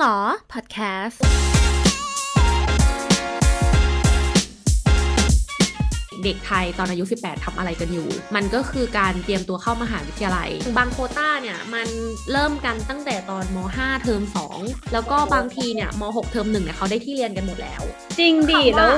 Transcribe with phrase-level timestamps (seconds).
[0.00, 1.20] เหรอ พอดแคสต์
[6.24, 11.88] เด็กไทยตอนอายุ 18ทำอะไรกันอยู่ มันก็คือการเตรียมตัวเข้ามหาวิทยาลัย บางโควต้าเนี่ย มัน
[12.32, 14.22] เริ่มกันตั้งแต่ตอนม 5 เทอม
[14.56, 17.82] 2 แล้วก็บางทีเนี่ยม 6 เทอม 1 เนี่ยเขาได้ที่เรียนกันหมดแล้ว
[18.18, 18.92] จริงดิคำว่าแล้ว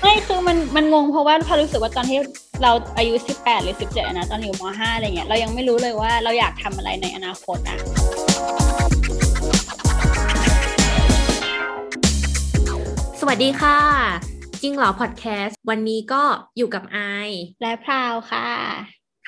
[0.00, 2.18] ไม่คือมันมันงงเพราะว่าพอรู้สึกว่าตอนที่
[2.62, 7.78] เราอายุ 18 หรือ 17อะนะ ตอนอยู่ม 5 อะไรเงี้ย เรายังไม่รู้เลยว่าเราอยากทำอะไรในอนาคตอะ
[13.28, 13.78] วัสดีค่ะ
[14.62, 16.22] จริงเหรอพอดแคสต์วันนี้ก็
[16.56, 17.30] อยู่กับไอาย
[17.62, 18.48] และพราวค่ะ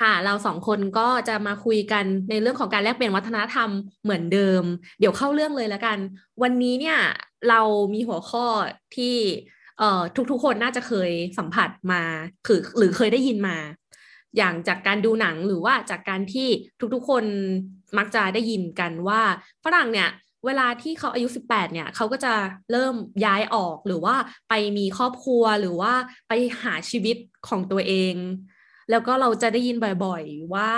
[0.01, 3.69] ค่ะ เราสองคนก็จะมาคุยกันในเรื่องของการแลกเปลี่ยนวัฒนธรรม
[4.03, 4.63] เหมือนเดิม
[4.99, 5.97] เดี๋ยวเข้าเรื่องเลยแล้วกัน
[6.43, 6.97] วันนี้เนี่ย
[7.49, 7.61] เรา
[7.93, 8.45] มีหัวข้อ
[8.95, 9.15] ที่
[9.79, 12.01] เอ่อทุกๆคนน่าจะเคยสัมผัสมา
[12.47, 13.57] คือหรือเคยได้ยินมา
[14.37, 16.47] อย่างจากการดูหนังหรือว่าจากการที่
[16.93, 17.23] ทุกๆคน
[17.97, 19.21] มักจะได้ยินกันว่า
[19.63, 20.09] ฝรั่งเนี่ย
[20.45, 22.33] เวลาที่เขาอายุ 18 เนี่ยเขาก็จะ
[22.71, 24.15] เริ่มย้ายออกหรือว่า
[24.49, 25.93] ไปมีครอบครัวหรือว่า
[26.27, 26.33] ไป
[26.63, 27.17] หาชีวิต
[27.47, 28.15] ของตัวเอง
[28.91, 30.71] แล้วก็เราจะได้ยินบ่อยๆ ว่า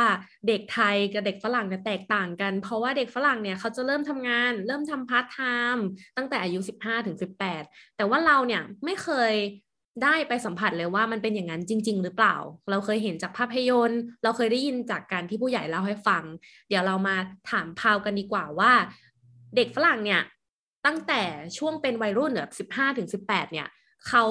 [0.47, 5.39] เด็กไทยกับเด็กฝรั่งเนี่ยแตกต่างกัน เพราะว่าเด็กฝรั่งเนี่ยเขาจะเริ่มทำงาน เริ่มทำพาร์ทไท
[5.75, 5.85] ม์
[6.17, 7.17] ตั้งแต่อายุ 15ถึง
[7.55, 9.33] 18 แต่ว่าเราเนี่ยไม่เคย
[10.03, 12.35] ได้ไปสัมผัสเลยว่ามันเป็นอย่างนั้นจริง ๆ หรือเปล่า
[12.69, 16.23] เราเคยเห็นจากภาพยนตร์ เราเคยได้ยินจากการที่ผู้ใหญ่เล่าให้ฟัง
[16.69, 17.15] เดี๋ยวเรามา
[17.51, 18.71] ถามพาวกันดีกว่าว่า
[19.55, 20.21] เด็กฝรั่งเนี่ย
[20.85, 21.21] ตั้งแต่
[21.57, 23.67] ช่วงเป็นวัยรุ่นแบบสิบห้าถึงสิบแปดเนี่ย
[24.07, 24.25] เขา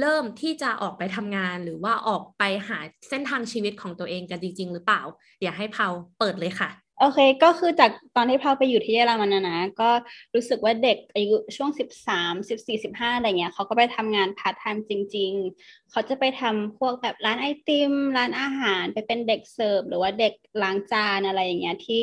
[0.00, 5.02] เริ่มที่จะออกไปทำงานหรือว่าออกไปหาเส้นทางชีวิตของตัวเองกันจริง ๆ หรือเปล่า
[5.38, 9.90] เดี๋ยวให้พาวเปิดเลยค่ะ โอเค ก็คือจากตอนที่พาวไปอยู่ที่เยอรมันนะนะ ก็
[10.34, 11.70] รู้สึกว่าเด็กอายุช่วง
[12.08, 15.32] 13 14 15 อะไรเงี้ยเขาก็ไปทำงานพาร์ทไทม์จริง
[15.62, 22.02] ๆ เขาจะไปทำพวกแบบร้านไอติม ร้านอาหารไปเป็นเด็กเสิร์ฟหรือว่าเด็กล้างจานอะไรอย่างเงี้ยที่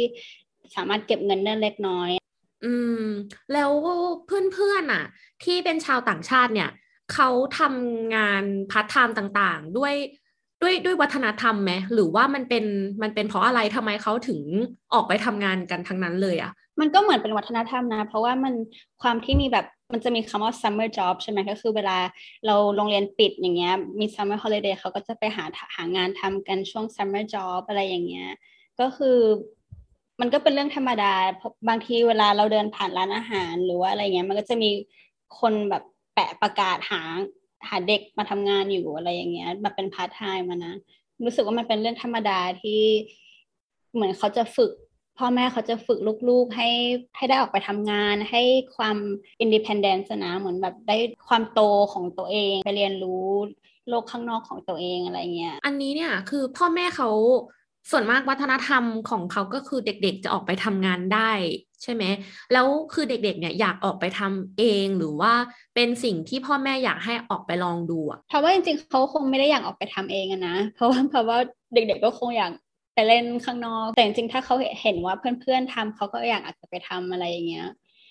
[0.76, 2.12] สามารถเก็บเงินได้เล็กน้อย
[2.66, 3.04] อืม
[3.54, 3.72] แล้ว
[4.26, 5.04] เพื่อนๆอะ
[5.44, 6.70] ที่เป็นชาวต่างชาติเนี่ย
[7.14, 7.30] เขา
[7.60, 9.94] ทำงานพาร์ทไทม์ต่างๆ ด้วย
[10.62, 12.66] ด้วยด้วยวัฒนธรรมไหมหรือว่ามันเป็น
[13.02, 14.42] มันเป็นเพราะอะไรทำไมเขาถึง
[14.94, 18.54] ออกไปทำงานกันทั้งนั้นเลยอะ มันก็เหมือนเป็นวัฒนธรรมนะ เพราะว่ามัน
[19.02, 21.98] ความที่มีแบบมันจะมีคำว่า summer job ใช่ไหมก็คือเวลา
[22.46, 25.44] เราโรงเรียนปิดอย่างเงี้ยมี summer holiday เขาก็จะไปหา
[25.76, 28.30] หางานทำกันช่วง summer job อะไรอย่างเงี้ย
[28.80, 29.18] ก็คือ
[30.20, 31.14] มันก็เป็นเรื่องธรรมดา
[31.68, 34.70] บางทีเวลาเราเดินผ่านร้านอาหารหรือว่าอะไรเงี้ย มันก็จะมี
[35.40, 35.84] คนแบบ
[36.14, 37.02] แปะประกาศหา
[37.68, 40.74] หาเด็กมาทำงานอยู่อะไรอย่างเงี้ยมาเป็นพาร์ทไทม์มานะ
[41.26, 42.82] รู้สึกว่ามันเป็นเรื่องธรรมดาที่
[43.94, 44.72] เหมือนเขาจะฝึก
[45.18, 46.70] พ่อแม่เขาจะฝึกลูกๆให้
[47.18, 48.42] ให้ได้ออกไปทำงาน ให้
[48.76, 48.98] ความ
[49.42, 51.62] independence นะเหมือนแบบได้ความโต
[51.94, 53.28] ของตัวเองไปเรียนรู้
[53.90, 57.10] โลกข้างนอกของตัวเองอะไรเงี้ย อันนี้เนี่ยคือพ่อแม่เขา
[57.92, 61.32] ส่วนมากวัฒนธรรมของเขาก็คือเด็กๆจะออกไปทำงานได้
[61.84, 62.04] ใช่ไหม
[62.54, 65.34] แล้วคือเด็กๆเนี่ยอยากออกไปทำเองหรือว่า
[65.76, 71.38] เป็นสิ่งที่พ่อแม่อยากให้ออกไปลองดูอะเพราะว่าจริงๆเขาคงไม่ได้อยากออกไปทำเองอะนะ เพราะว่าเพราะว่า
[71.74, 72.52] เด็กๆก็คงอยาก
[72.94, 77.68] ไปเล่นข้างนอก แต่จริงๆถ้าเขาเห็นว่าเพื่อนๆทำเขาก็อยากอาจจะไปทำอะไรอย่างเงี้ย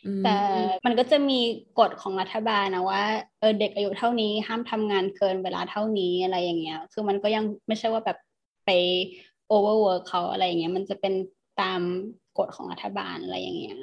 [0.07, 0.37] อืมแต่
[0.85, 1.41] มันก็จะมี
[1.79, 3.03] กฎของรัฐบาลนะว่า
[3.41, 8.19] เออเด็กอายุเท่านี้ห้ามทำงานเกินเวลาเท่านี้อะไรอย่างเงี้ย คือมันก็ยังไม่ใช่ว่าแบบ
[8.67, 8.71] ไป
[9.53, 11.15] overwork เขาอะไรอย่างเงี้ยมันจะเป็น
[11.61, 11.81] ตาม
[12.39, 13.77] กฎของรัฐบาลอะไรอย่างเงี้ย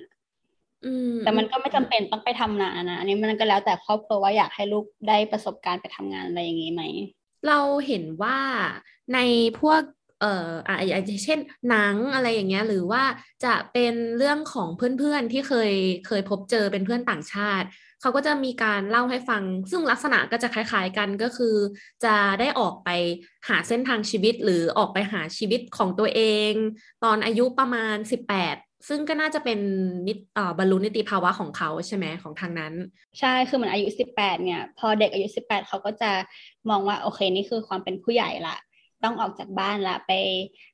[0.86, 6.84] อืมแต่มันก็ไม่จำเป็นต้องไปทำนานนะอันนี้มันก็แล้วแต่ครอบครัวว่าอยากให้ลูกได้ประสบการณ์ไปทำงานอะไรอย่างงี้ไหม
[7.48, 8.40] เราเห็นว่า
[9.14, 9.20] ใน
[9.60, 9.82] พวก
[10.22, 13.04] เอ่ออะอย่างเช่นหนังอะไรอย่างเงี้ย หรือว่า
[13.46, 14.70] จะเป็นเรื่องของ
[15.00, 15.74] เพื่อนๆที่เคย
[16.08, 17.68] เคยพบเจอเป็นเพื่อนต่างชาติ
[18.04, 21.56] เขาก็จะมีการเล่าให้ฟัง ซึ่งลักษณะก็จะคล้ายๆกันก็คือ
[22.06, 22.90] จะได้ออกไป
[23.50, 26.22] หาเส้นทางชีวิตหรือออกไปหาชีวิตของตัวเอ
[26.52, 26.54] ง
[27.04, 27.98] ตอนอายุประมาณ
[28.44, 29.60] 18ซึ่งก็น่าจะเป็น
[30.08, 32.74] นิตเอ่อบรรลุนิติภาวะของเขาใช่ไหมของทางนั้น
[33.20, 33.88] ใช่คือเหมือนอายุ
[34.18, 36.12] 18 เนี่ย พอเด็กอายุ 18 เขาก็จะ
[36.70, 38.58] มองว่าโอเคนี่คือความเป็นผู้ใหญ่ละ
[39.04, 40.12] ต้องออกจากบ้านละไป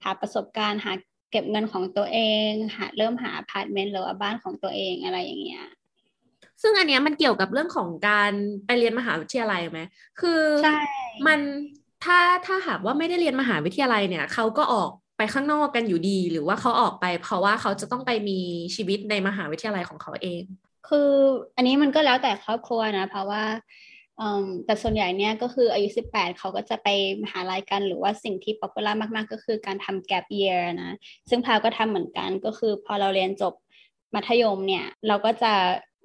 [0.04, 0.92] หาประสบการณ์หา
[1.32, 2.20] เก็บเงินของตัวเอ
[2.50, 5.66] ง หาเริ่มหาอพาร์ตเมนต์หรือว่าบ้านของตัวเองอะไรอย่างเงี้ย
[6.62, 8.32] ซึ่งอันเนี้ยมันเกี่ยวกับเรื่องของการ
[8.66, 9.82] ไปเรียนมหาวิทยาลัยไหม
[10.20, 10.78] คือใช่
[11.28, 11.40] มัน
[12.04, 18.40] ถ้าถ้าหากว่าไม่ได้เรียนมหาวิทยาลัยเนี่ยเขาก็ออกไปข้างนอกกันอยู่ดี หรือว่าเขาออกไป เพราะว่าเขาจะต้องไปมี
[18.76, 20.44] ชีวิตในมหาวิทยาลัยของเขาเอง
[20.88, 21.12] คือ
[21.56, 23.44] อันนี้มันก็แล้วแต่ครอบครัวนะ เพราะว่า
[24.20, 26.88] อืมแต่ส่วนใหญ่เนี่ยก็คืออายุ 18 เขาก็จะไป
[27.24, 30.96] มหาลัยกันหรือว่าสิ่งที่ popular มาก ๆ ก็คือการทำ gap year นะ
[31.30, 33.54] ซึ่งพาวก็ทำเหมือนกันก็คือพอเราเรียนจบ
[34.16, 35.54] มัธยมเนี่ย เราก็จะ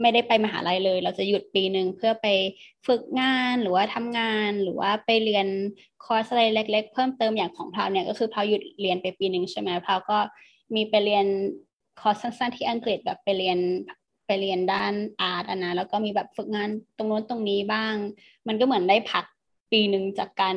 [0.01, 2.27] ไม่ได้ไปมหาลัยเลย เราจะหยุดปีหนึ่งเพื่อไป
[2.87, 5.47] ฝึกงานหรือว่าทำงานหรือว่าไปเรียน
[6.05, 10.19] คอร์สอะไรเล็ก ๆ เพิ่มเติมอย่างของพาวเนี่ยก็คือพาวหยุดเรียนไปปีหนึ่งใช่ไหมพาวก็
[10.75, 11.27] มีไปเรียน
[12.01, 13.59] คอร์สสั้นๆที่อังกฤษแบบไปเรียน
[14.27, 17.95] ไปเรียนด้านอาร์ตนะแล้วก็มีแบบฝึกงานตรงโน้นตรงนี้บ้าง
[18.49, 19.25] มันก็เหมือนได้พัก
[19.73, 20.57] ปีหนึ่งจากการ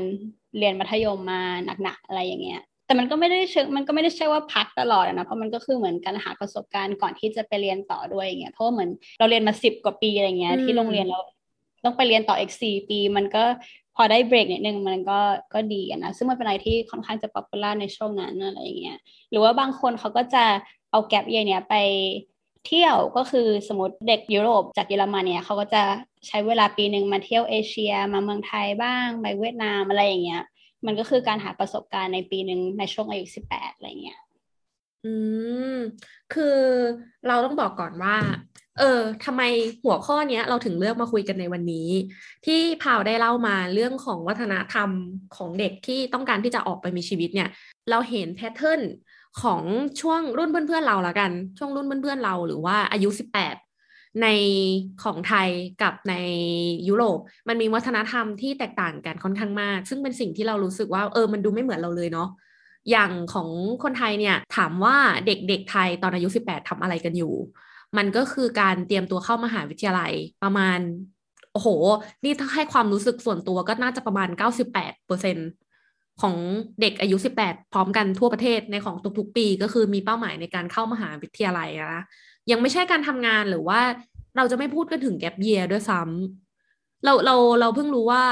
[0.57, 1.41] เรียนมัธยมมา
[1.83, 8.89] หนักๆอะไรอย่างเงี้ย แต่มันก็ไม่ได้เชิงมันก็ไม่ได้ใช่ว่าพักตลอดนะเพราะมันก็คือเหมือนการหาประสบการณ์ก่อนที่จะไปเรียนต่อด้วยอย่างเงี้ยเพราะว่าเหมือน
[9.19, 11.19] เราเรียนมาสิบกว่าปีอะไรเงี้ยที่โรงเรียนเรา
[11.85, 13.43] ต้องไปเรียนต่ออีกสี่ปี มันก็
[13.95, 15.19] พอได้เบรกนิดนึงมันก็
[15.53, 18.99] ก็ดีนะซึ่งมันเป็นอะไรที่ค่อนข้างจะ popular ในช่วงนั้นอะไรอย่างเงี้ย
[19.31, 20.43] หรือว่าบางคนเขาก็จะ
[20.91, 21.75] เอาแกลบเยียเนี้ยไป
[22.67, 25.83] เที่ยวก็คือสมมติเด็กยุโรปจากเยอรมันเนี่ยเขาก็จะ
[26.27, 30.43] ใช้เวลาปีหนึ่งมาเที่ยวเอเชีย มาเมืองไทยบ้างไปเวียดนามอะไรอย่างเงี้ย
[30.87, 34.19] มันก็คือการหาประสบการณ์ในปีหนึ่งในช่วงอายุสิบแปดอะไรเงี้ย
[35.05, 35.13] อื
[35.73, 35.75] ม
[36.33, 36.57] คือ
[37.27, 38.15] เราต้องบอกก่อนว่า
[38.79, 39.41] เออทำไม
[39.83, 41.89] หัวข้อเนี้ย เราถึงเลือกมาคุยกันในวันนี้
[42.45, 44.89] ที่พาวได้เล่ามาเรื่องของวัฒนธรรม
[45.35, 47.49] ของเด็กที่ต้องการที่จะออกไปมีชีวิตเนี่ย
[47.89, 48.81] เราเห็นแพทเทิร์น
[49.41, 49.61] ของ
[50.01, 53.55] ช่วงรุ่นเพื่อนๆเราละกัน ช่วงรุ่นเพื่อนๆเราหรือว่าอายุสิบแปด
[54.21, 54.27] ใน
[55.03, 55.49] ของไทย
[55.81, 56.15] กับใน
[56.87, 62.29] ยุโรป มันมีวัฒนธรรมที่แตกต่างกันค่อนข้างมาก ซึ่งเป็นสิ่งที่เรารู้สึกว่าเออมันดูไม่เหมือนเราเลยเนาะ
[62.91, 63.49] อย่างของ
[63.83, 64.95] คนไทยเนี่ยถามว่า
[65.25, 67.33] เด็กๆไทยตอนอายุ 18ทำอะไรกันอยู่
[67.97, 70.13] มันก็คือการเตรียมตัวเข้ามหาวิทยาลัย
[70.43, 70.79] ประมาณ
[71.53, 71.67] โอ้โห
[72.23, 74.71] นี่ถ้าให้ความรู้สึกส่วนตัวก็น่าจะประมาณ 98
[75.07, 75.37] เปอร์เซ็น
[76.21, 76.35] ของ
[76.81, 82.03] เด็กอายุ 18 พร้อมกันทั่วประเทศในของทุกๆ ปี ก็คือมีเป้าหมายในการเข้ามหาวิทยาลัยนะ
[82.51, 83.81] ยังไม่ใช่การทำงานหรือว่า
[84.37, 88.23] เราจะไม่พูดกันถึงแกลบเยียด้วยซ้ำเราเราเราเพิ่งรู้ว่า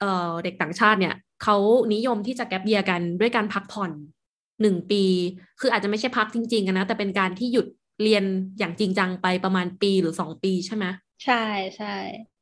[0.00, 1.56] เออเด็กต่างชาติเนี่ยเขา
[1.94, 3.90] นิยมที่จะแกลบเยียกันด้วยการพักผ่อน
[4.62, 5.04] หนึ่งปี
[5.60, 7.66] คืออาจจะไม่ใช่พักจริงๆนะ แต่เป็นการที่หยุด
[8.02, 8.24] เรียน
[8.58, 10.84] อย่างจริงจังไปประมาณปีหรือสองปีใช่ไหม
[11.24, 11.44] ใช่
[11.76, 11.94] ใช่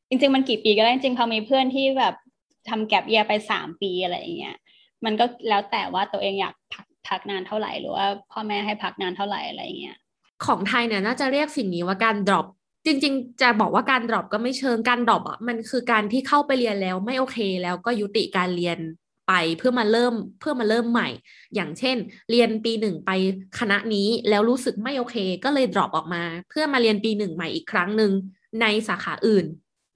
[0.08, 2.14] จริง ๆ มันกี่ปีก็ได้จริงๆพอมีเพื่อนที่แบบ
[2.68, 4.56] ทำแกลบเยียไปสามปีอะไรอย่างเงี้ย
[5.04, 9.98] มันก็แล้วแต่ว่าตัวเองอยากพักพักนานเท่าไหร่หรือว่าพ่อแม่ให้พักนานเท่าไหร่อะไรเงี้ย
[10.46, 12.46] ของไทยเนี่ยน่าจะเรียกสิ่งนี้ว่าการ drop
[12.86, 18.78] จริง ๆ จะบอกว่าการ drop ก็ไม่เชิงการ drop อะมันคือการที่เข้าไปเรียนแล้วไม่โอเค แล้วก็ยุติการเรียน
[19.28, 21.08] ไปเพื่อมาเริ่มเพื่อมาเริ่มใหม่
[21.54, 21.96] อย่างเช่น
[22.30, 23.10] เรียนปีหนึ่งไป
[23.58, 28.12] คณะนี้แล้วรู้สึกไม่โอเค ก็เลย drop ออกมา เพื่อมาเรียนปีหนึ่งใหม่อีกครั้งหนึ่ง
[28.60, 29.46] ในสาขาอื่น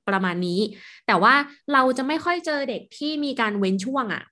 [0.08, 0.60] ประมาณนี้
[1.06, 1.34] แต่ว่า
[1.72, 4.22] เราจะไม่ค่อยเจอเด็กที่มีการเว้นช่วงอะ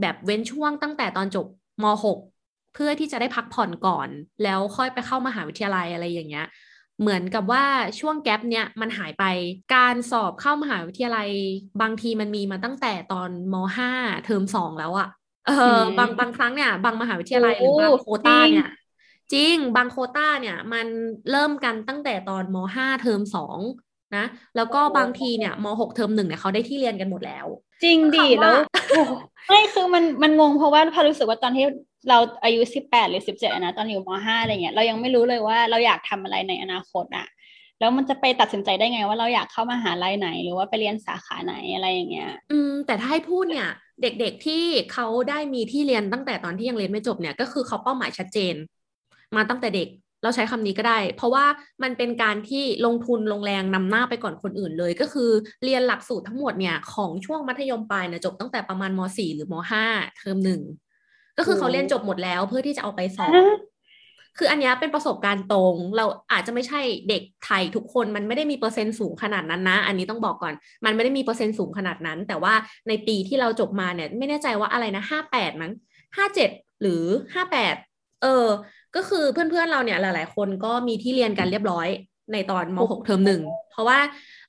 [0.00, 1.46] แบบเว้นช่วงตั้งแต่ตอนจบ
[1.82, 2.39] ม .6
[2.74, 4.08] เพื่อที่จะได้พักผ่อนก่อน
[4.42, 6.46] แล้วค่อยไปเข้ามหาวิทยาลัยอะไรอย่างเงี้ย
[7.00, 7.64] เหมือนกับว่า
[8.00, 9.24] ช่วงแกลบเนี้ยมันหายไป
[9.74, 11.28] การสอบเข้ามหาวิทยาลัย
[11.80, 13.54] บางทีมันมีมาตั้งแต่ตอนม
[13.90, 15.08] .5 เทอมสองแล้วอะ
[15.48, 18.68] เออบางบางครั้งเนี่ยบางมหาวิทยาลัยหรือบางโคต้าเนี่ย
[19.32, 20.86] จริงบางโคต้าเนี่ยมัน
[21.30, 23.58] เริ่มกันตั้งแต่ตอนม .5 เทอมสอง
[24.16, 24.24] นะ
[24.56, 27.46] แล้วก็บางทีเนี่ยม .6 เทอมหนึ่งเนี่ยเขาได้ที่เรียนกันหมดแล้ว
[27.84, 28.56] จริงดิแล้ว
[29.48, 31.64] ไม่คือมันมันงงเพราะว่าพอรู้สึกว่าตอนที่
[32.08, 37.26] เราอายุสิบแปดหรือสิบเจ็ดนะตอนอยู่มห้าอะไรเงี้ยเรายังไม่รู้เลยว่าเราอยากทำอะไรในอนาคตอะ
[37.80, 43.68] แล้วมันจะไปตัดสินใจได้ไงว่าเราอยากเข้ามาหาลัยไหน หรือว่าไปเรียนสาขาไหนอะไรอย่างเงี้ย อืม แต่ถ้าให้พูดเนี่ย
[44.02, 48.54] เด็กๆที่เขาได้มีที่เรียนตั้งแต่ตอนที่ยังเรียนไม่จบเนี่ยก็คือเขาเป้าหมายชัดเจน
[49.36, 49.88] มาตั้งแต่เด็ก
[50.22, 51.44] เราใช้คำนี้ก็ได้ เพราะว่า
[51.82, 55.30] มันเป็นการที่ลงทุนลงแรงนำหน้าไปก่อนคนอื่นเลย ก็คือ
[55.64, 60.60] เรียนหลักสูตรทั้งหมดเนี่ยของช่วงมัธยมปลายนี่ยจบตั้งแต่ประมาณม .4 หรือม .5 เทอมหนึ่ง
[61.38, 63.32] ก็คือเขาเรียนจบหมดแล้วเพื่อที่จะเอาไปสอบ
[64.38, 72.54] คืออันนี้เป็นประสบการณ์ตรง เราอาจจะไม่ใช่เด็กไทยทุกคนมันไม่ได้มีเปอร์เซ็นต์สูงขนาดนั้นนะ อันนี้ต้องบอกก่อน มันไม่ได้มีเปอร์เซ็นต์สูงขนาดนั้น แต่ว่า
[72.88, 75.72] ในปีที่เราจบมาเนี่ย ไม่แน่ใจว่าอะไรนะห้าแปดมั้ง
[76.16, 77.02] ห้าเจ็ดหรือ
[77.34, 77.74] ห้าแปด
[78.22, 78.46] เออ
[78.96, 81.88] ก็คือเพื่อนๆเราเนี่ยหลาย ๆ คนก็มีที่เรียนกันเรียบร้อย
[82.32, 83.98] ในตอนม .6 เทอมหนึ่งเพราะว่า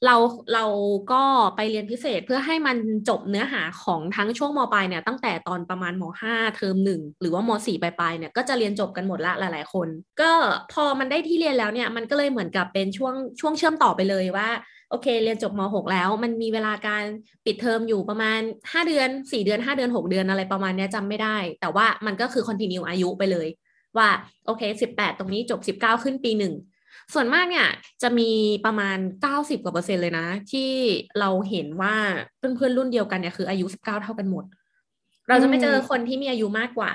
[0.06, 0.16] เรา
[0.54, 0.66] เรา
[1.12, 1.24] ก็
[1.56, 2.78] ไปเรียนพิเศษเพื่อให้มัน
[3.10, 9.88] จบเนื้อหาของทั้งช่วงมปลายเนี่ยตั้งแต่ตอนประมาณม .5 เทอมหนึ่งหรือว่าม .4 ปลายๆเนี่ยก็จะเรียนจบกันหมดละหลาย ๆ คน
[10.22, 10.32] ก็
[10.74, 14.50] พอมันได้ที่เรียนแล้วเนี่ยมันก็เลยเหมือนกับเป็นช่วงช่วงเชื่อมต่อไปเลยว่า
[14.90, 17.04] โอเค เรียนจบม .6 แล้ว มันมีเวลาการ
[17.46, 18.40] ปิดเทอมอยู่ประมาณ
[18.72, 23.48] 5 เดือน 4 เดือน 5 เดือน 6 เดือนอะไรประมาณนี้จำไม่ได้ แต่ว่ามันก็คือคอนติเนียอายุไปเลย
[23.98, 24.10] ว่า
[24.46, 26.54] โอเคสิบแปดตรงนี้จบสิบเก้าขึ้นปีหนึ่ง
[27.14, 27.68] ส่วนมากเนี่ย
[28.02, 28.30] จะมี
[28.66, 30.72] ประมาณเก้าสิบกว่าเปอร์เซ็นต์เลยนะ ที่
[31.20, 31.96] เราเห็นว่า
[32.38, 34.46] เพื่อนเพื่อนรุ่นเดียวกันเนี่ยคืออายุสิบเก้าเท่ากันหมด
[35.30, 36.92] เราจะไม่เจอคนที่มีอายุมากกว่า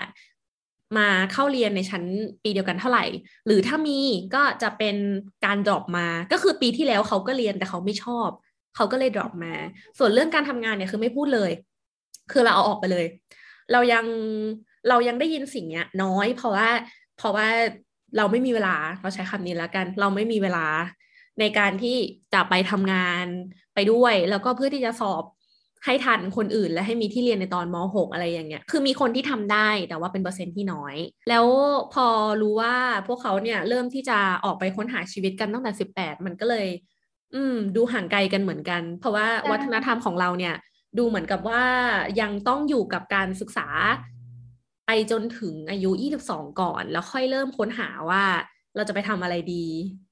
[0.99, 2.03] มาเข้าเรียนในชั้น
[2.43, 3.05] ปีเดียวกันเท่าไหร่
[3.47, 3.99] หรือถ้ามี
[4.35, 4.97] ก็จะเป็น
[5.45, 8.29] การดรอปมาก็คือปีที่แล้วเขาก็เรียนแต่เขาไม่ชอบ
[8.77, 9.55] เขาก็เลยดรอปมา
[9.99, 11.51] ส่วนเรื่องการทำงานเนี่ยคือไม่พูดเลย
[12.33, 13.07] คือเราเอาออกไปเลย
[13.73, 14.05] เรายัง
[14.89, 16.69] เรายังได้ยินสิ่งเนี้ย น้อยเพราะว่า
[17.19, 17.49] เพราะว่า
[18.17, 20.67] เราไม่มีเวลาเราใช้คำนี้แล้วกัน เราไม่มีเวลา
[21.41, 21.97] ในการที่
[22.35, 23.27] จะไปทำงาน
[23.75, 25.25] ไปด้วย แล้วก็เพื่อที่จะสอบ
[25.85, 30.97] ให้ทันคนอื่นและให้มีที่เรียนในตอนม .6 อะไรอย่างเงี้ย คือมีคนที่ทำได้แต่ว่าเป็นเปอร์เซ็นต์ที่น้อย
[31.29, 31.47] แล้ว
[31.95, 32.07] พอ
[32.43, 32.75] รู้ว่า
[33.07, 36.67] พวกเขาเนี่ยเริ่มที่จะออกไปค้นหาชีวิตกันตั้งแต่สิบแปดมันก็เลย
[37.35, 40.55] อืม ดูห่างไกลกันเหมือนกัน เพราะว่าวัฒนธรรมของเราเนี่ย
[40.99, 41.63] ดูเหมือนกับว่า
[42.21, 43.69] ยังต้องอยู่กับการศึกษา
[44.87, 48.25] ไปจนถึงอายุยี่สิบสองก่อน แล้วค่อยเริ่มค้นหาว่า
[48.77, 49.67] เราจะไปทำอะไรดี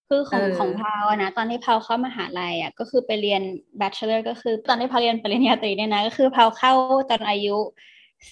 [0.08, 3.42] คือของเออของพาวอะนะ ตอนที่พาวเข้ามหาลัยอะก็คือไปเรียน
[3.80, 6.72] bachelor ก็คือตอนที่พาวเรียนปริญญาตรีเนี่ยนะ ก็คือพาวเข้า
[7.10, 7.56] ตอนอายุ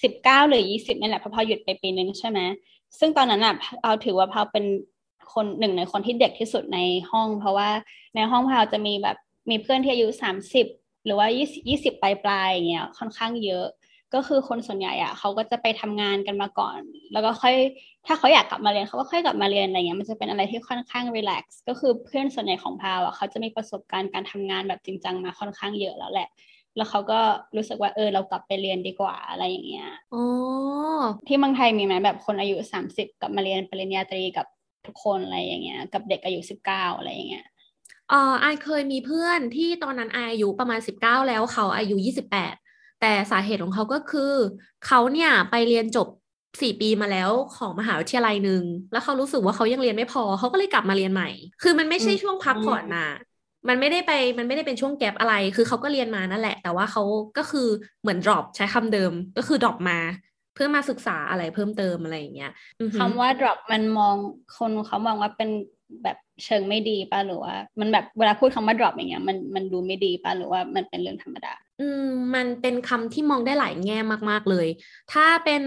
[0.03, 2.39] สิบเก้าหรือยี่สิบนี่แหละเพราะพาวหยุดไปปีนึงใช่ไหม
[2.99, 4.65] ซึ่งตอนนั้นอะพาวถือว่าพาวเป็น
[5.33, 6.79] คนหนึ่งในคนที่เด็กที่สุดใน
[7.11, 7.69] ห้อง เพราะว่า
[8.15, 9.17] ในห้องพาวจะมีแบบ
[9.49, 10.67] มีเพื่อนที่อายุสามสิบ
[11.05, 13.65] หรือว่ายี่สิบยี่สิบปลายปลายๆอย่างเงี้ยค่อนข้างเยอะ
[14.13, 16.79] ก็คือคนส่วนใหญ่อะเขาก็จะไปทำงานกันมาก่อน
[17.13, 17.55] แล้วก็ค่อย
[18.05, 26.29] ถ้าเขาอยากกลับมาเรียนเขาก็ค่อยกลับมาเรียนอะไรเงี้ยมันจะเป็นอะไรที่ค่อนข้างรีแลกซ์ก็คือเพื่อนส่วนใหญ่ของพาวอะเขาจะมีประสบการณ์การทำงานแบบจริงจังมาค่อนข้างเยอะแล้วแหละ
[26.75, 27.19] แล้วเขาก็
[27.55, 30.23] รู้สึกว่าเออเรากลับไปเรียนดีกว่าอะไรอย่างเงี้ยอ๋อ
[31.27, 34.47] ที่เมืองไทยมีไหมแบบคนอายุสามสิบกลับมาเรียนปริญญาตรีกับ
[34.87, 37.45] ทุกคนอะไรอย่างเงี้ย กับเด็กอายุสิบเก้าอะไรอย่างเงี้ย
[38.09, 42.27] เออไอายเคยมีเพื่อนที่ตอนนั้นไอายอายุประมาณสิบเก้าแล้วเขาอายุยี่สิบ
[43.01, 44.33] แต่สาเหตุของเขาก็คือ
[44.85, 46.07] เขาเนี่ยไปเรียนจบ
[46.61, 51.29] สี่ปีมาแล้วของมหาวิทยาลัยหนึ่งแล้วเขารู้สึกว่าเขายังเรียนไม่พอ เขาก็เลยกลับมาเรียนใหม่
[51.63, 53.09] คือมันไม่ใช่ช่วงพักผ่อนนะ
[53.67, 57.03] มันไม่ได้ไปมันไม่ได้เป็นช่วงแกลบอะไร คือเขาก็เรียนมานั่นแหละ แต่ว่าเขา
[57.37, 57.67] ก็คือ
[58.01, 59.99] เหมือน drop ใช้คำเดิมก็คือ drop มา
[60.55, 62.51] เพื่อมาศึกษาอะไรเพิ่มเติมอะไรอย่างเงี้ย
[62.97, 64.15] คำว่า drop มันมอง
[64.57, 65.49] คนเขามองว่าเป็น
[66.03, 73.97] แบบเชิงไม่ดีป่ะหรือว่า มันแบบเวลาพูดคำว่า drop อย่างเงี้ยมันมันดูไม่ดีป่ะหรือว่ามันเป็นเรื่องธรรมดา อืมมันเป็นคำที่มองได้หลายแง่
[74.29, 74.67] มาก ๆ เลย
[75.13, 75.63] ถ้าเป็น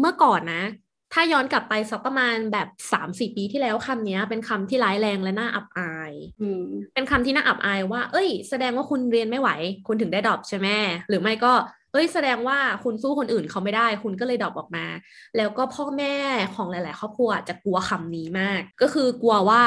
[0.00, 0.64] เมื่อก่อนนะ
[1.12, 9.50] ถ้าย้อนกลับไปสักประมาณแบบสามสี่ปีที่แล้วคำเนี้ยเป็นคำที่ร้ายแรงและน่าอับอายอืมเป็นคำที่น่าอับอายว่า เอ้ย แสดงว่าคุณเรียนไม่ไหว
[9.88, 10.68] คุณถึงได้ drop ใช่ไหม
[11.08, 11.52] หรือไม่ก็
[11.92, 14.86] เอ้ยแสดงว่าคุณสู้คนอื่นเขาไม่ได้ คุณก็เลย drop ออกมา
[15.36, 16.16] แล้วก็พ่อแม่
[16.54, 19.62] ของหลาย ๆ ครอบครัวจะกลัวคำนี้มาก ก็คือกลัวว่า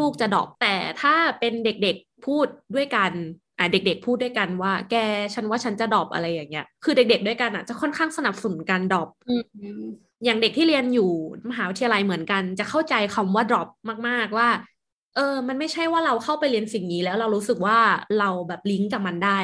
[0.00, 3.10] ลูกๆจะ drop แต่ถ้าเป็นเด็กๆพูดด้วยกัน
[3.60, 4.96] อะเด็ก ๆ พูดด้วยกันว่า แก
[5.34, 9.82] ฉันว่าฉันจะ drop อะไรอย่างเงี้ย คือเด็ก ๆ ด้วยกันอะจะค่อนข้างสนับสนุนการ drop อืม
[10.24, 11.10] อย่างเด็กที่เรียนอยู่
[11.50, 13.68] มหาวิทยาลัยเหมือนกัน จะเข้าใจคำว่า drop
[14.08, 14.48] มาก ๆว่า
[15.16, 17.78] เออ มันไม่ใช่ว่าเราเข้าไปเรียนสิ่งนี้แล้วเรารู้สึกว่า
[18.18, 19.40] เราแบบลิงก์กับมันได้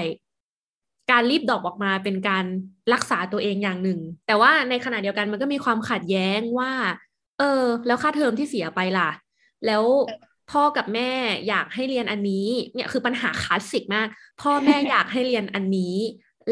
[1.11, 2.45] การรีบ drop ออกมาเป็นการ
[2.93, 6.73] รักษาตัวเองอย่างหนึ่ง แต่ว่าในขณะเดียวกันมันก็มีความขัดแย้งว่า
[7.39, 9.11] เออ แล้วค่าเทอมที่เสียไปล่ะ
[9.67, 9.85] แล้ว
[10.51, 11.11] พ่อกับแม่
[11.49, 14.09] อยากให้เรียนอันนี้ เนี่ยคือปัญหาคลาสสิกมาก
[14.43, 15.97] พ่อแม่อยากให้เรียนอันนี้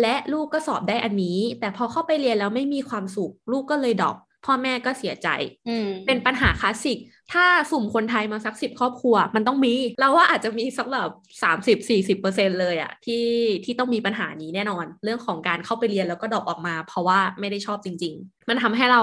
[0.01, 5.29] และลูกก็สอบได้อันนี้ แต่พอเข้าไปเรียนแล้วไม่มีความสุข ลูกก็เลย drop พ่อแม่ก็เสียใจ
[5.69, 6.99] อืมเป็นปัญหาคลาสสิก
[7.33, 11.11] ถ้าสุ่มคนไทยมาสักสิบครอบครัว มันต้องมี เราว่าอาจจะมีสักแบบ
[11.43, 13.27] สามสิบสี่สิบเปอร์เซ็นเลยอะที่
[13.65, 19.03] ที่ต้องมีปัญหานี้แน่นอน เรื่องของการเข้าไปเรียนแล้วก็ drop ออกมา เพราะว่าไม่ได้ชอบจริง ๆ มันทำให้เรา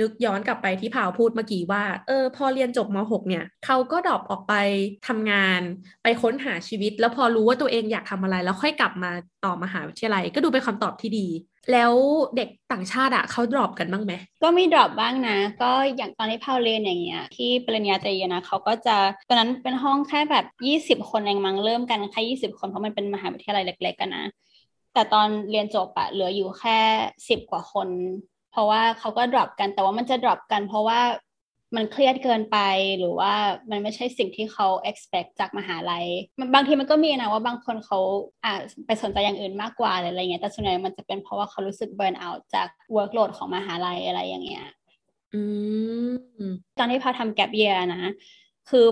[0.00, 4.54] นึกย้อนกลับไปที่พาวพูดเมื่อกี้ว่า เออ พอเรียนจบม .6 เนี่ย เขาก็ drop ออกไป
[5.08, 5.60] ทำงาน
[6.02, 9.10] ไปค้นหาชีวิต แล้วพอรู้ว่าตัวเองอยากทำอะไรแล้วค่อยกลับมา
[9.44, 11.28] ต่อมหาวิทยาลัย ก็ดูเป็นคำตอบที่ดี
[11.72, 11.92] แล้ว
[12.36, 18.96] เด็กต่างชาติอะเขา drop กันบ้างไหม ก็มี drop บ้างนะ ก็อย่างตอนที่พาวเรียนอย่างเงี้ยที่ปริญญาตรีนะเขาก็จะ
[19.28, 24.24] ตอนนั้นเป็นห้องแค่แบบยี่สิบคนเองมั้งเริ่มกันแค่ยี่สิบคนเพราะมันเป็นมหาวิทยาลัยเล็กๆกันนะ
[24.94, 26.78] แต่ตอนเรียนจบอะเหลืออยู่แค่
[27.28, 27.88] สิบกว่าคน
[28.52, 31.00] เพราะว่าเขาก็ drop กันแต่ว่ามันจะ drop กัน เพราะว่า
[31.76, 32.58] มันเครียดเกินไป
[32.98, 33.32] หรือว่า
[33.70, 36.06] มันไม่ใช่สิ่งที่เขา expect จากมหาลัย
[36.38, 37.98] มันบางทีมันก็มีนะว่าบางคนเขา
[38.44, 38.54] อ่า
[38.86, 44.66] ไปสนใจอย่างอื่นมากกว่าหรืออะไรเงี้ยแต่ส่วนใหญ่มันจะเป็นเพราะว่าเขารู้สึก burn out จาก workload ของมหาลัยอะไรอย่างเงี้ย
[45.34, 45.42] อื
[46.44, 48.00] มตอนที่พาวทำ gap year นะ
[48.70, 48.86] คือ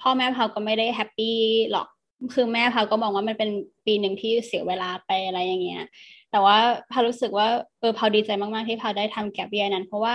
[0.00, 1.36] พ่อแม่พาวก็ไม่ได้ happy
[1.72, 1.86] หรอก
[2.34, 3.50] คือแม่พาวก็มองว่ามันเป็น
[3.86, 5.84] ปีหนึ่งที่เสียเวลาไปอะไรอย่างเงี้ย
[6.30, 6.56] แต่ว่า
[6.92, 7.48] พารู้สึกว่า
[7.80, 10.14] เออพาดีใจมาก ๆ ที่พาได้ทำแก p เยียนั้น เพราะว่า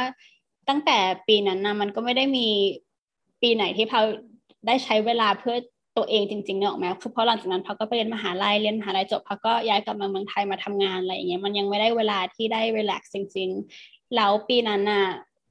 [0.69, 0.97] ตั้งแต่
[1.27, 2.47] ปีนั้นนะมันก็ไม่ได้มี
[3.41, 4.01] ปีไหนที่พา
[4.67, 5.55] ได้ใช้เวลาเพื่อ
[5.97, 15.05] ตัวเองจริงๆเนี่ยหรอกไหมคือเพราะหลังจากนั้นพาก็ไปเรียนมหาลัยเรียนมหาลัยจบพาก็ย้ายกลับมาเมืองไทยมาทำงานอะไรอย่างเงี้ยมันยังไม่ได้เวลาที่ได้รีแลกซ์จริงๆแล้วปีนั้นน่ะ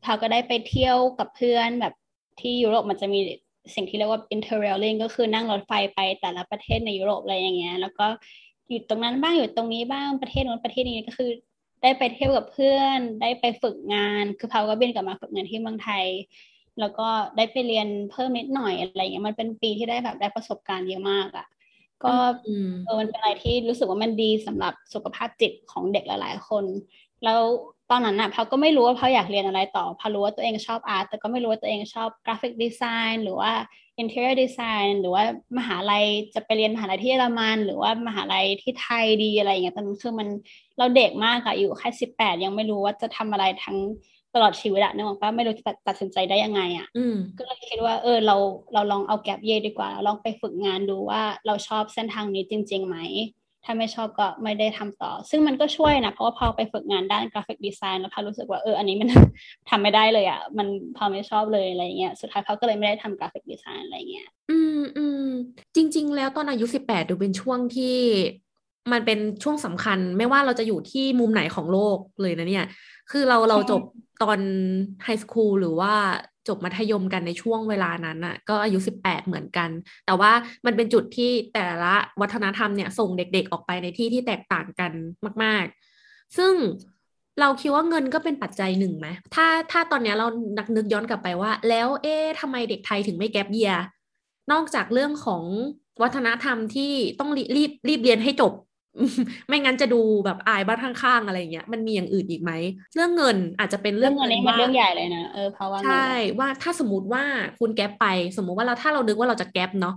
[0.04, 1.94] พาก็ได้ไปเที่ยวกับเพื่อนแบบ
[2.40, 3.20] ที่ยุโรปมันจะมี
[3.74, 8.06] สิ่งที่เรียกว่า interrailing ก็คือนั่งรถไฟไปแต่ละประเทศในยุโรปอะไรอย่างเงี้ยแล้วก็
[8.68, 11.30] อยู่ตรงนั้นบ้างอยู่ตรงนี้บ้างประเทศนู้นประเทศนี้ก็คือ
[11.82, 16.04] ได้ไปเที่ยวกับเพื่อน ได้ไปฝึกงาน คือพาก็บินกลับมาฝึกงานที่เมืองไทย
[16.80, 21.46] แล้วก็ได้ไปเรียนเพิ่มนิดหน่อยอะไรอย่างเงี้ยมันเป็นปีที่ได้แบบได้ประสบการณ์เยอะมากอะ่ะ
[22.04, 22.14] ก็
[22.46, 26.64] อืมเออมันเป็นอะไรที่รู้สึกว่ามันดีสำหรับสุขภาพจิตของเด็กหลาย ๆ คน
[27.24, 27.40] แล้ว
[27.90, 32.82] ตอนนั้นอะเขาก็ไม่รู้ว่าเขาอยากเรียนอะไรต่อพารู้ว่าตัวเองชอบอาร์ตแต่ก็ไม่รู้ว่าตัวเองชอบกราฟิกดีไซ
[33.12, 33.52] น์หรือว่า
[34.02, 35.24] interior design หรือว่า
[35.58, 40.28] มหาลัยจะไปเรียนมหาลัยที่เยอรมัน หรือว่ามหาลัยที่ไทยดีอะไรอย่างเงี้ยตอนนั้นคือมัน
[40.78, 43.76] เราเด็กมากอะอยู่แค่สิบแปดยังไม่รู้ว่าจะทำอะไรทั้ง
[44.34, 46.86] ตลอดชีวิตอะนึกออกปะไม่รู้จะตัดสินใจได้ยังไงอะ
[47.38, 48.36] ก็เลยคิดว่าเออเรา
[48.74, 52.96] เราลองเอาแกลบเยดีกว่าลองไปฝึกงานดูว่าเราชอบเส้นทางนี้จริงๆไหม
[53.64, 59.08] ถ้าไม่ชอบก็ไม่ได้ทำต่อ ซึ่งมันก็ช่วยนะ เพราะว่าพอไปฝึกงานด้านกราฟิกดีไซน์แล้วพารู้สึกว่าเอออันนี้มัน
[59.70, 65.28] ทำไม่ได้เลยอะ่ะมันพอไม่ชอบเลยอะไรเงี้ยสุดท้ายเขาก็เลยไม่ได้ทำ graphic design อะไรเงี้ยอืมอืม
[65.76, 67.96] จริง ๆ แล้วตอนอายุสิบแปดดูเป็นช่วงที่
[68.92, 72.66] มันเป็นช่วงสำคัญ ไม่ว่าเราจะอยู่ที่มุมไหนของโลกเลยนะเนี่ย
[73.10, 73.82] คือเราเราจบ
[74.22, 74.38] ตอน
[75.04, 75.94] high school หรือว่า
[76.48, 79.70] จบมัธยมกันในช่วงเวลานั้นอะก็อายุสิบแปดเหมือนกัน
[80.06, 80.32] แต่ว่า
[80.66, 84.92] มันเป็นจุดที่แต่ละวัฒนธรรมเนี่ยส่งเด็กๆออกไปในที่ที่แตกต่างกัน
[85.42, 85.64] มาก
[86.02, 86.54] ๆ ซึ่ง
[87.40, 90.26] เราคิดว่าเงินก็เป็นปัจจัยหนึ่งไหมถ้าถ้าตอนนี้เรา
[90.58, 93.72] นักนึกย้อนกลับไปว่า แล้วเอ๊ะทำไมเด็กไทยถึงไม่แกลบเยีย
[94.52, 95.44] นอกจากเรื่องของ
[96.02, 98.52] วัฒนธรรมที่ต้องรีบรีบเรียนให้จบ
[99.48, 102.52] ไม่งั้นจะดูแบบอายบ้านข้างๆอะไรเงี้ยมันมีอย่างอื่นอีกไหม
[102.94, 107.24] เรื่องเงินอาจจะเป็นเรื่องเงินนี้มันเรื่องใหญ่เลยนะเออเพราะว่าใช่ว่าถ้าสมมติว่า
[107.58, 109.94] คุณแก๊ปไป สมมุติว่าเราถ้าเรานึกว่าเราจะแก๊ปเนาะ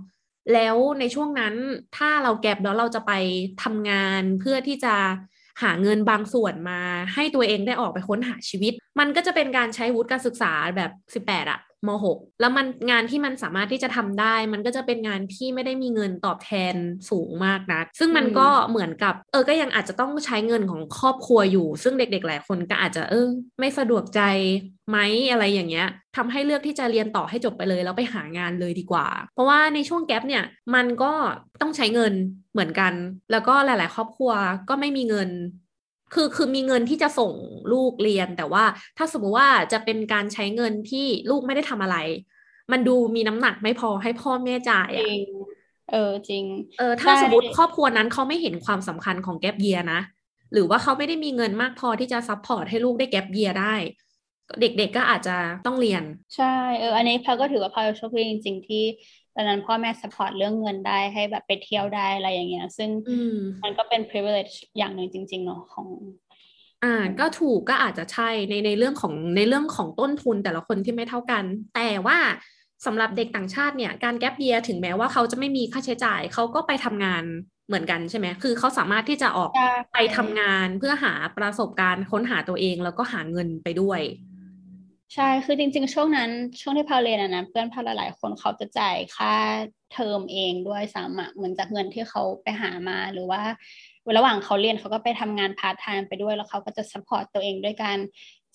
[0.54, 1.54] แล้วในช่วงนั้น
[1.96, 3.12] ถ้าเราแก๊ปแล้วเราจะไป
[3.62, 4.94] ทำงานเพื่อที่จะ
[5.62, 6.80] หาเงินบางส่วนมา
[7.14, 16.74] ให้ตัวเองได้ออกไปค้นหาชีวิตมันก็จะเป็นการใช้วุฒิการศึกษาแบบสิบแปดอะม .6 แล้วมันงานที่มันสามารถที่จะทำได้ มันก็จะเป็นงานที่ไม่ได้มีเงินตอบแทน
[17.10, 23.26] สูงมากนะซึ่งมันก็เหมือนกับ เออก็ยังอาจจะต้องใช้เงินของครอบครัวอยู่ ซึ่งเด็ก ๆ หลายคนก็อาจจะเออ
[23.60, 24.20] ไม่สะดวกใจ
[24.88, 24.98] ไหม
[25.30, 30.44] อะไรอย่างเงี้ยทำให้เลือกที่จะเรียนต่อให้จบไปเลย แล้วไปหางานเลยดีกว่า เพราะว่าในช่วง gap เนี่ย
[30.74, 31.12] มันก็
[31.60, 32.12] ต้องใช้เงิน
[32.52, 32.92] เหมือนกัน
[33.30, 34.32] แล้วก็หลาย ๆ ครอบครัว
[34.68, 35.30] ก็ไม่มีเงิน
[36.12, 37.32] คือคือมีเงินที่จะส่ง
[37.72, 38.64] ลูกเรียน แต่ว่า
[38.96, 41.96] ถ้าสมมติว่าจะเป็นการใช้เงินที่ลูกไม่ได้ทำอะไร
[42.72, 45.08] มันดูมีน้ำหนักไม่พอให้พ่อแม่จ่ายอะ
[45.88, 45.96] เออ
[46.28, 46.44] จริง
[46.78, 50.00] เออถ้าสมมติครอบครัวนั้นเขาไม่เห็นความสำคัญของแกลบเยียนะ
[50.52, 53.74] หรือว่าเขาไม่ได้มีเงินมากพอที่จะ support ให้ลูกได้ gap year ได้
[54.60, 56.02] เด็กๆก็อาจจะต้องเรียน
[56.34, 56.44] ใช่
[56.78, 58.78] เอออันนี้พาก็ถือว่าพาโชคดีจริง ๆ ที่
[59.34, 62.90] ตอนนั้นพ่อแม่สปอร์ตเรื่องเงินได้ให้แบบไปเที่ยวได้อะไรอย่างเงี้ย ซึ่ง
[63.62, 65.88] มันก็เป็น privilege อย่างหนึ่งจริง ๆ เนาะของ
[66.84, 72.18] อ่าก็ถูกก็อาจจะใช่ในในเรื่องของในเรื่องของต้นทุนแต่ละคนที่ไม่เท่ากัน แต่ว่า
[72.86, 77.24] สำหรับเด็กต่างชาติเนี่ยการแกลบเยียถึงแม้ว่าเขาจะไม่มีค่าใช้จ่ายเขาก็ไปทำงาน
[77.66, 79.50] เหมือนกันใช่ไหมคือเขาสามารถที่จะออก
[79.92, 84.00] ไปทำงานเพื่อหาประสบการณ์ค้นหาตัวเองแล้วก็หาเงินไปด้วย
[85.14, 89.34] ใช่ คือจริง ๆ ช่วงนั้น ช่วงที่พาวเรียนนะ เพื่อนพาวหลายๆ คนเขาจะจ่ายค่า
[89.92, 93.42] เทอมเองด้วยซ้ำเหมือนจากเงินที่เขาไปหามาหรือว่า
[94.18, 97.98] ระหว่างเขาเรียนเขาก็ไปทำงานพาร์ทไทม์ไปด้วยแล้วเขาก็จะ support ตัวเองด้วยการ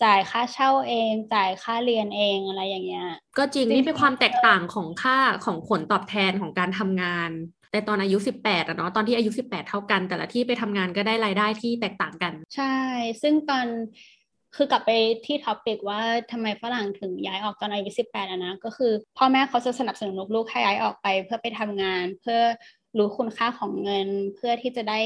[0.04, 7.32] จ่ายค่าเช่าเอง จ่ายค่าเรียนเองอะไรอย่างเงี้ย ก็จริงนี่เป็นความแตกต่างของค่าของผลตอบแทนของการทำงาน
[7.72, 12.78] แต่ตอนอายุสิบแปดอะเนาะตอนที่อายุสิบแปดเท่ากัน แต่ละที่ไปทำงานก็ได้รายได้ที่แตกต่างกัน ใช่
[13.22, 13.68] ซึ่งตอน
[14.58, 14.92] คือกลับไป
[15.26, 16.00] ที่ topic ว่า
[16.32, 22.40] ทำไมฝรั่งถึงย้ายออกตอนอายุสิบแปดอะนะก็คือ พ่อแม่เขาจะสนับสนุนลูกๆให้ย้ายออกไปเพื่อไปทำงาน เพื่อ
[22.98, 25.00] รู้คุณค่าของเงิน เพื่อที่จะได้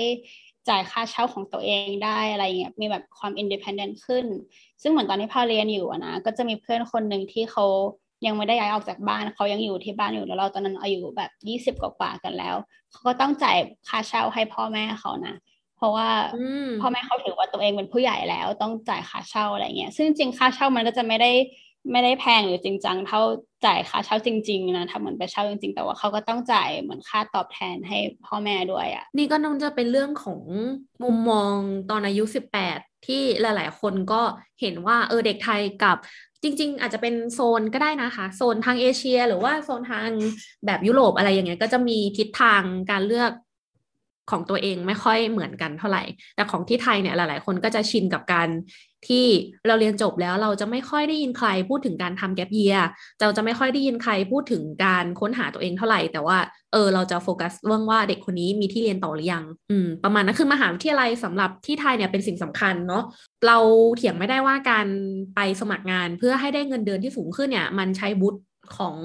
[0.69, 4.25] จ่ายค่าเช่าของตัวเองได้อะไรเงี้ยมีแบบความ independent ขึ้น
[4.81, 7.65] ซึ่งเหมือนตอนที่พาวเรียนอยู่นะก็จะมีเพื่อนคนหนึ่งที่เขา
[8.25, 12.55] ยังไม่ได้ย้ายออกจากบ้านเขายังอยู่ที่บ้านอยู่แล้วเราตอนนั้นอายุแบบยี่สิบกว่ากันแล้ว
[12.91, 15.35] เขาก็ต้องจ่ายค่าเช่าให้พ่อแม่เขานะ
[15.81, 16.09] เพราะว่า
[16.81, 21.31] พ่อแม่เขาถือว่าตัวเองเป็นผู้ใหญ่แล้วต้องจ่ายค่าเช่าอะไรเงี้ยซึ่งจริงค่าเช่ามันก็จะไม่ได้
[21.91, 23.21] ไม่ได้แพงหรือจริงจังเท่า
[23.65, 30.39] จ่ายค่าเช่าจริงๆนะทำเหมือนไปเช่าจริงๆ แต่ว่าเขาก็ต้องจ่ายเหมือนค่าตอบแทนให้พ่อแม่ด้วยอะ่ะ นี่ก็น่าจะเป็นเรื่องของ
[31.03, 31.55] มุมมอง
[31.89, 34.21] ตอนอายุสิบแปดที่หลายๆ คนก็
[34.61, 35.97] เห็นว่าเออเด็กไทยกับ
[36.43, 40.09] จริง ๆ อาจจะเป็นโซนก็ได้นะคะ โซนทางเอเชีย หรือว่าโซนทาง
[40.65, 43.31] แบบยุโรปอะไรอย่างเงี้ยก็จะมีทิศทางการเลือก
[44.31, 46.03] ของตัวเองไม่ค่อยเหมือนกันเท่าไหร่
[46.35, 48.49] แต่ของที่ไทยเนี่ยหลาย ๆ คนก็จะชินกับการ
[49.07, 49.25] ที่
[49.67, 52.75] เราเรียนจบแล้วเราจะไม่ค่อยได้ยินใครพูดถึงการทำแกลบเยีย
[53.21, 56.37] เราจะไม่ค่อยได้ยินใครพูดถึงการค้นหาตัวเองเท่าไหร่ แต่ว่า
[56.73, 63.03] เออเราจะโฟกัสเรื่องว่าเด็กคนนี้มีที่เรียนต่อหรือยังอืมประมาณนั้นคือมหาวิทยาลัยสำหรับที่ไทยเนี่ยเป็นสิ่งสำคัญเนาะ
[63.47, 63.57] เรา
[63.97, 64.87] เถียงไม่ได้ว่าการ
[65.35, 68.41] ไปสมัครงานเพื่อให้ได้เงินเดือนที่สูงขึ้นเนี่ย มันใช้บุตร
[68.77, 68.95] ของ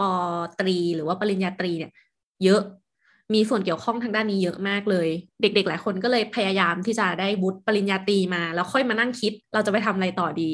[0.00, 0.12] ปอ
[0.60, 1.92] ตรี หรือว่าปริญญาตรีเนี่ย
[2.44, 2.60] เยอะ
[3.34, 5.08] มีส่วนเกี่ยวข้องทางด้านนี้เยอะมากเลย
[5.42, 10.52] เด็ก ๆ หลายคนก็เลยพยายามที่จะได้บุตรปริญญาตรีมา แล้วค่อยมานั่งคิด เราจะไปทำอะไรต่อดี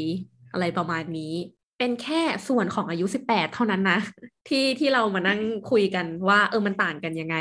[0.53, 1.35] อะไรประมาณนี้
[1.79, 3.99] เป็นแค่ส่วนของอายุ 18 เท่านั้นนะ
[4.49, 7.37] ที่ที่เรามานั่งคุยกันว่าเออมันต่างกันยังไง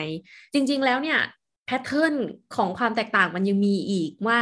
[0.54, 1.20] จริง ๆ แล้วเนี่ย
[1.66, 2.14] แพทเทิร์น
[2.56, 4.40] ของความแตกต่างมันยังมีอีกว่า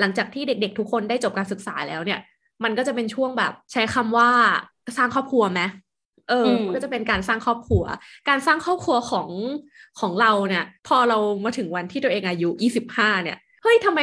[0.00, 2.20] หลังจากที่เด็ก ๆ ทุกคนได้จบการศึกษาแล้วเนี่ย
[2.64, 4.28] มันก็จะเป็นช่วงแบบใช้คำว่า
[4.96, 5.60] สร้างครอบครัวไหม
[6.30, 7.84] เออก็จะเป็นการสร้างครอบครัว
[8.28, 9.28] การสร้างครอบครัวของ
[10.00, 14.00] ของเราเนี่ย พอเรามาถึงวันที่ตัวเองอายุยี่สิบห้าเนี่ย เฮ้ยทำไม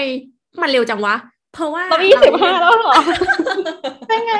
[0.62, 1.16] มันเร็วจังวะ
[1.54, 2.94] เพราะว่าเรายี่สิบห้าแล้วหรอ
[4.08, 4.36] ได้ไง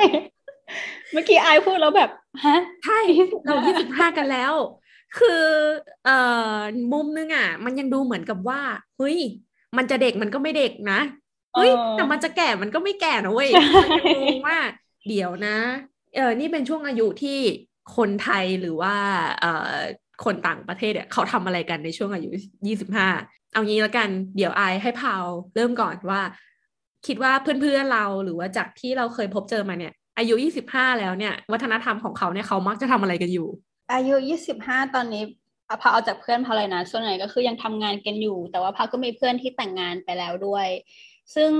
[1.12, 2.10] เมื่อกี้ไอพูดแล้วแบบ
[2.44, 2.98] ฮะใช่
[3.44, 4.52] เรายี่สิบห้ากันแล้ว
[5.18, 5.44] คือ
[6.04, 6.16] เอ่
[6.54, 6.58] อ
[6.92, 8.60] มุมนึงอะ มันยังดูเหมือนกับว่า
[8.98, 9.18] เฮ้ย
[9.76, 11.00] มันจะเด็กมันก็ไม่เด็กนะ
[11.54, 13.50] เฮ้ยแต่มันจะแก่มันก็ไม่แก่นะเว้ย
[14.22, 14.58] งงว่า
[15.08, 15.56] เดี๋ยวนะ
[16.16, 17.40] เออนี่เป็นช่วงอายุที่
[17.96, 18.94] คนไทยหรือว่า
[20.24, 22.30] คนต่างประเทศเนี่ยเขาทำอะไรกันในช่วงอายุ
[22.66, 23.08] ยี่สิบห้า
[23.52, 25.24] เอางี้แล้วกันเดี๋ยวไอให้พาว
[25.54, 26.20] เริ่มก่อนว่า
[27.06, 33.48] คิดว่าเพื่อนๆเราหรือว่าจากที่เราเคยพบเจอมาเนี่ย อายุยี่สิบห้าแล้วเนี่ย วัฒนธรรมของเขาเนี่ยเขามักจะทำอะไรกันอยู่
[33.92, 35.22] อายุยี่สิบห้าตอนนี้
[35.82, 40.68] พาเอาจากเพื่อนพาเลยนะส่วนใหญ่ก็คือยังทำงานกันอยู่ แต่ว่าพาก็มีเพื่อนที่แต่งงานไปแล้วด้วย
[41.34, 41.50] ซึ่ง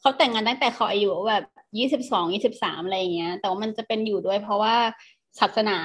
[0.00, 1.44] เขาแต่งงานตั้งแต่เขาอายุแบบ
[1.78, 4.76] ยี่สิบสองยี่สิบสามอะไรเงี้ย แต่ว่ามันจะเป็นอยู่ด้วยเพราะว่า
[5.40, 5.78] ศาสนา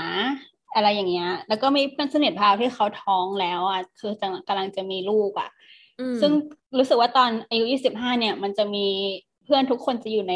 [0.76, 5.50] อะไรอย่างเงี้ย แล้วก็มีเพื่อนสนิทพาวที่เขาท้องแล้วอะ คือจะกำลังจะมีลูกอะ
[6.22, 6.32] ซึ่ง
[6.78, 8.88] รู้สึกว่าตอนอายุยี่สิบห้าเนี่ย มันจะมี
[9.44, 10.36] เพื่อนทุกคนจะอยู่ใน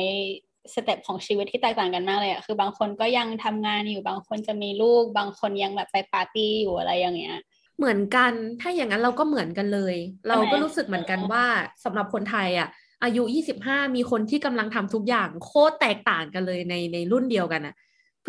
[0.73, 7.37] สเต็ปของชีวิตที่แตกต่างกันมากเลยอะคือบางคนก็ยังทำงานอยู่ บางคนจะมีลูก บางคนยังแบบไปปาร์ตี้อยู่อะไรอย่างเงี้ย
[7.77, 9.95] เหมือนกัน ถ้าอย่างนั้นเราก็เหมือนกันเลย
[10.27, 11.45] เราก็รู้สึกเหมือนกันว่า
[11.83, 12.67] สำหรับคนไทยอะ
[13.03, 17.77] อายุยี่สิบห้ามีคนที่กำลังทำทุกอย่างโคตรแตกต่างกันเลยในในรุ่นเดียวกันอะเ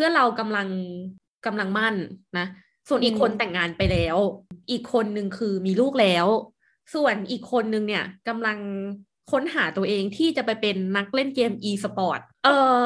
[0.01, 0.67] พื่อเรากำลัง
[1.45, 1.95] กำลังมั่น
[2.37, 2.47] นะ
[2.89, 4.17] ส่วนอีกคนแต่งงานไปแล้ว
[4.71, 6.27] อีกคนหนึ่งคือมีลูกแล้ว
[6.93, 8.57] ส่วนอีกคนนึงเนี่ยกำลัง
[9.31, 12.49] ค้นหาตัวเองที่จะไปเป็นนักเล่นเกม e-sport เอ
[12.81, 12.85] อ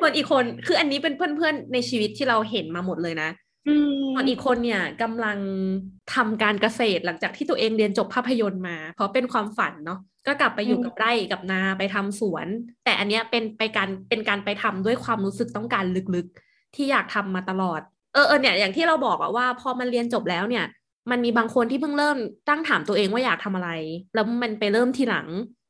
[0.00, 3.30] ส่วนอีกคนคืออันนี้เป็นเพื่อนๆในชีวิตที่เราเห็นมาหมดเลยนะ
[4.14, 5.38] ส่วนอีกคนเนี่ยกำลัง
[6.14, 12.46] ทำการเกษตรหลังจากที่ตัวเองเรียนจบภาพยนตร์มา เพราะเป็นความฝันเนาะ ก็กลับไปอยู่กับไร่กับนาไปทำสวน
[12.84, 17.80] แต่อันเนี้ยเป็นไปการเป็นการไปทำด้วยความรู้สึกต้องการลึกๆ ที่อยากทำมาตลอด
[18.14, 20.64] เออเออเนี่ยอย่างที่เราบอกอะว่า พอมันเรียนจบแล้วเนี่ย
[21.10, 22.16] มันมีบางคนที่เพิ่งเริ่ม
[22.48, 23.70] ตั้งถามตัวเองว่าอยากทำอะไร
[24.14, 25.26] แล้วมันไปเริ่มทีหลัง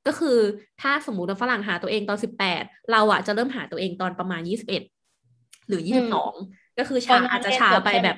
[0.07, 0.39] ก็คือ
[0.81, 4.83] ถ้าสมมุติว่าฝรั่งหาตัวเองตอนสิบแปดเราอะจะเริ่มหาตัวเองตอนประมาณยี่สิบเอ็ด
[5.69, 6.33] หรือยี่สิบสอง
[6.79, 8.17] ก็คือช้าอาจจะช้าไปแบบ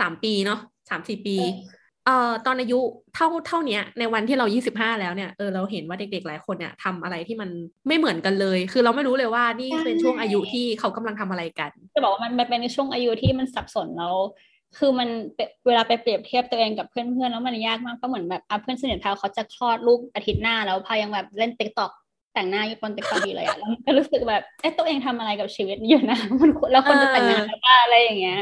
[0.00, 1.36] สามปีเนาะสามสี่ปี
[2.06, 2.78] เอ่อตอนอายุ
[3.14, 7.50] เท่าเท่านี้ในวันที่เรายี่สิบห้าแล้วเนี่ยเออเราเห็นว่าเด็กๆหลายคนเนี่ยทำอะไรที่มัน
[7.88, 14.16] ไม่เหมือนกันเลย คือเราไม่รู้เลยว่านี่เป็นช่วงอายุที่เขากำลังทำอะไรกัน จะบอกว่ามันเป็นช่วงอายุที่มันสับสนแล้ว
[14.78, 15.08] คือมัน
[15.66, 21.90] เวลาไปเปรียบเทียบตัวเองกับเพื่อนๆแล้วมันยากมากก็เหมือนแบบเพื่อนสนิทพาวเขาจะคลอดลูกอาทิตย์หน้าแล้วพาวยังแบบเล่น TikTok
[22.34, 28.40] แต่งหน้าอยู่บน TikTok อยู่เลยอะแล้วก็รู้สึกแบบเอ๊ะตัวเองทำอะไรกับชีวิตอยู่นะมันแล้วคนจะแต่งงานแล้วว่าอะไรอย่างเงี้ย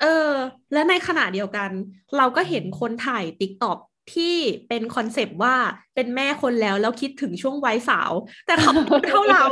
[0.00, 0.32] เออ
[0.72, 1.70] และในขณะเดียวกัน
[2.16, 3.78] เราก็เห็นคนถ่าย TikTok
[4.14, 4.36] ที่
[4.68, 5.56] เป็นคอนเซปต์ว่า
[5.94, 8.12] เป็นแม่คนแล้วแล้วคิดถึงช่วงวัยสาว
[8.46, 8.72] แต่เขา
[9.08, 9.46] เท่าเรา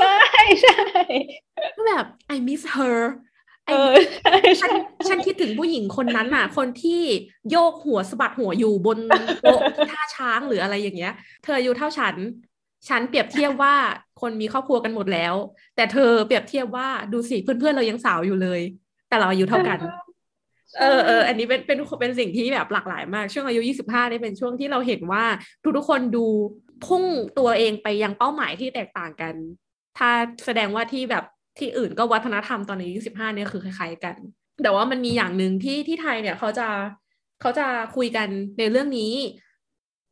[0.00, 0.80] ใช่ใช่
[1.86, 2.98] แบบ I miss her
[3.68, 3.92] เออ
[4.60, 4.70] ฉัน
[5.08, 7.02] ฉันคิดถึงผู้หญิงคนนั้นอะ คนที่
[7.50, 8.98] โยกหัวสะบัดหัวอยู่บน
[9.42, 12.16] โต๊ะท่าช้างหรืออะไรอย่างเงี้ย เธออายุเท่าฉัน
[12.88, 13.74] ฉันเปรียบเทียบว่า
[14.20, 15.34] คนมีครอบครัวกันหมดแล้ว
[15.76, 18.60] แต่เธอเปรียบเทียบว่าดูสิเพื่อนๆเรายังสาวอยู่เลย
[19.14, 19.78] แต่เราอายุเท่ากัน
[20.80, 25.24] เออเอออันนี้เป็นเป็นเป็นสิ่งที่แบบหลากหลายมาก ช่วงอายุยี่สิบห้านี่เป็นช่วงที่เราเห็นว่า
[25.62, 26.26] ทุกทุกคนดู
[26.86, 27.04] พุ่ง
[27.38, 29.34] ตัวเองไปยังเป้าหมายที่แตกต่างกัน
[29.98, 30.10] ถ้า
[30.44, 31.24] แสดงว่าที่แบบ
[31.58, 34.16] ที่อื่นก็วัฒนธรรมตอนอายุสิบห้าเนี่ยคือคล้ายๆกัน
[34.62, 36.68] แต่ว่ามันมีอย่างหนึ่งที่ที่ไทยเนี่ยเขาจะ
[37.40, 39.12] เขาจะคุยกันในเรื่องนี้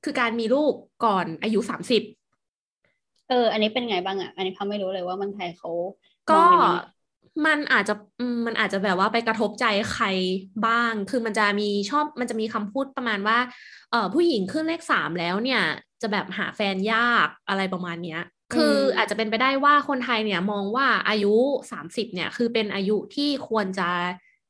[0.04, 2.02] คือการมีลูกก่อนอายุสามสิบ
[3.28, 5.70] เออ อันนี้เป็นไงบ้างอะ่ะ อันนี้เขาไม่รู้เลยว่ามันไทยเขา
[6.30, 6.42] ก็
[7.46, 7.94] มันอาจจะ
[8.46, 10.06] มันอาจจะแบบว่าไปกระทบใจใคร
[10.66, 13.38] บ้าง คือมันจะมีชอบมันจะมีคำพูดประมาณว่า
[13.90, 15.62] เออผู้หญิงขึ้นเลขสามแล้วเนี่ย
[16.02, 18.20] จะแบบหาแฟนยากอะไรประมาณเนี้ย
[18.54, 21.34] คืออาจจะเป็นไปได้ว่าคนไทยเนี่ยมองว่าอายุ
[21.72, 23.88] 30เนี่ย คือเป็นอายุที่ควรจะ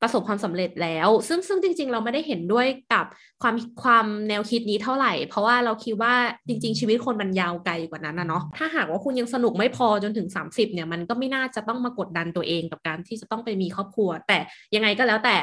[0.02, 3.06] ประสบความสำเร็จแล้ว ซึ่งซึ่งจริง ๆ เราไม่ได้เห็นด้วยกับ
[3.42, 6.14] ความความแนวคิดนี้เท่าไหร่ เพราะว่าเราคิดว่า
[6.48, 14.38] จริง ๆ ชีวิตคนมันยาวไกลกว่านั้นนะเนาะถ้าหากว่าคุณยังสนุกไม่พอจนถึง 30เนี่ยมันก็ไม่น่าจะต้องมากดดันตัวเองกับการที่จะต้องไปมีครอบครัว แต่
[14.74, 15.36] ยังไงก็แล้วแต่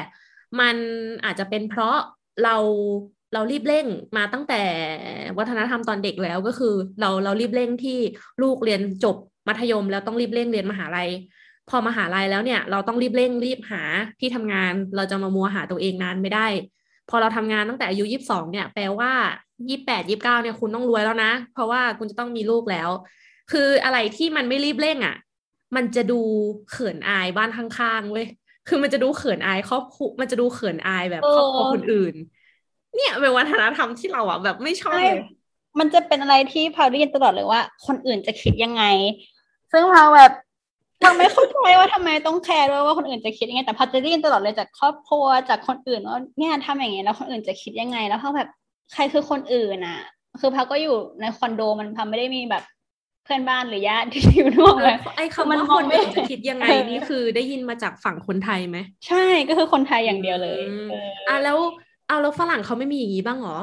[0.60, 0.76] มัน
[1.24, 1.96] อาจจะเป็นเพราะ
[2.44, 2.56] เรา
[3.34, 4.62] เรารีบเร่งมาตั้งแต่
[5.38, 7.98] วัฒนธรรมตอนเด็กแล้วก็คือ เราเรารีบเร่งที่
[8.42, 9.16] ลูกเรียนจบ
[9.48, 11.10] มัธยมแล้วต้องรีบเร่งเรียนมหาลัย
[11.70, 13.82] พอมหาลัยแล้วเนี่ยเราต้องรีบเร่งรีบหา
[14.20, 16.46] ที่ทำงาน เราจะมามัวหาตัวเองนานไม่ได้
[17.10, 19.12] พอเราทำงานตั้งแต่อายุยี่สิบสองเนี่ยแปลว่า
[19.68, 22.90] ยี่แปดยี่บเก้าเนี่ยคุณต้องรวยแล้วนะ เพราะว่าคุณจะต้องมีลูกแล้ว
[23.52, 25.16] คืออะไรที่มันไม่รีบเร่งอะ่ะ
[25.76, 26.20] มันจะดู
[26.70, 28.26] เขินอายบ้านข้างๆเว้ย
[28.68, 32.14] คือมันจะดูเขินอายครอบครัวมันจะดูเขินอายแบบครอบครัวคนอื่น
[32.94, 35.20] เนี่ยเป็นวัฒนธรรมที่เราอะแบบไม่ชอบเลย
[35.78, 38.82] มันจะเป็นอะไรที่พาวได้ยินตลอดเลยว่า คนอื่นจะคิดยังไง
[39.72, 40.32] ซึ่งพาวแบบ
[41.02, 48.48] พาวไม่เข้าใจว่าทำไมต้องแคร์ด้วยว่าคนอื่นจะคิดยังไงแต่พาวจะได้ยินตลอดเลยจากครอบครัวจากคนอื่นว่าเนี่ยทำอย่างเงี้ยแล้วคนอื่นจะคิดยังไง แล้วพาวแบบ
[48.92, 50.00] ใครคือคนอื่นอะ
[50.40, 52.62] คือพาวก็อยู่ในคอนโดมันพาวไม่ได้มีแบบ
[53.24, 60.90] เพื่อนบ้านหรือญาติที่อยู่นอกเลยไอ้คำว่าคนอื่นจะคิดยังไงนี่คือได้ยินมาจากฝั่งคนไทยไหมใช่ก็คือคนไทยอย่างเดียวเลยอืม
[61.28, 61.58] อะแล้ว
[62.08, 63.58] เอาแล้วฝรั่งเขาไม่มีอย่างนี้บ้างเหรอ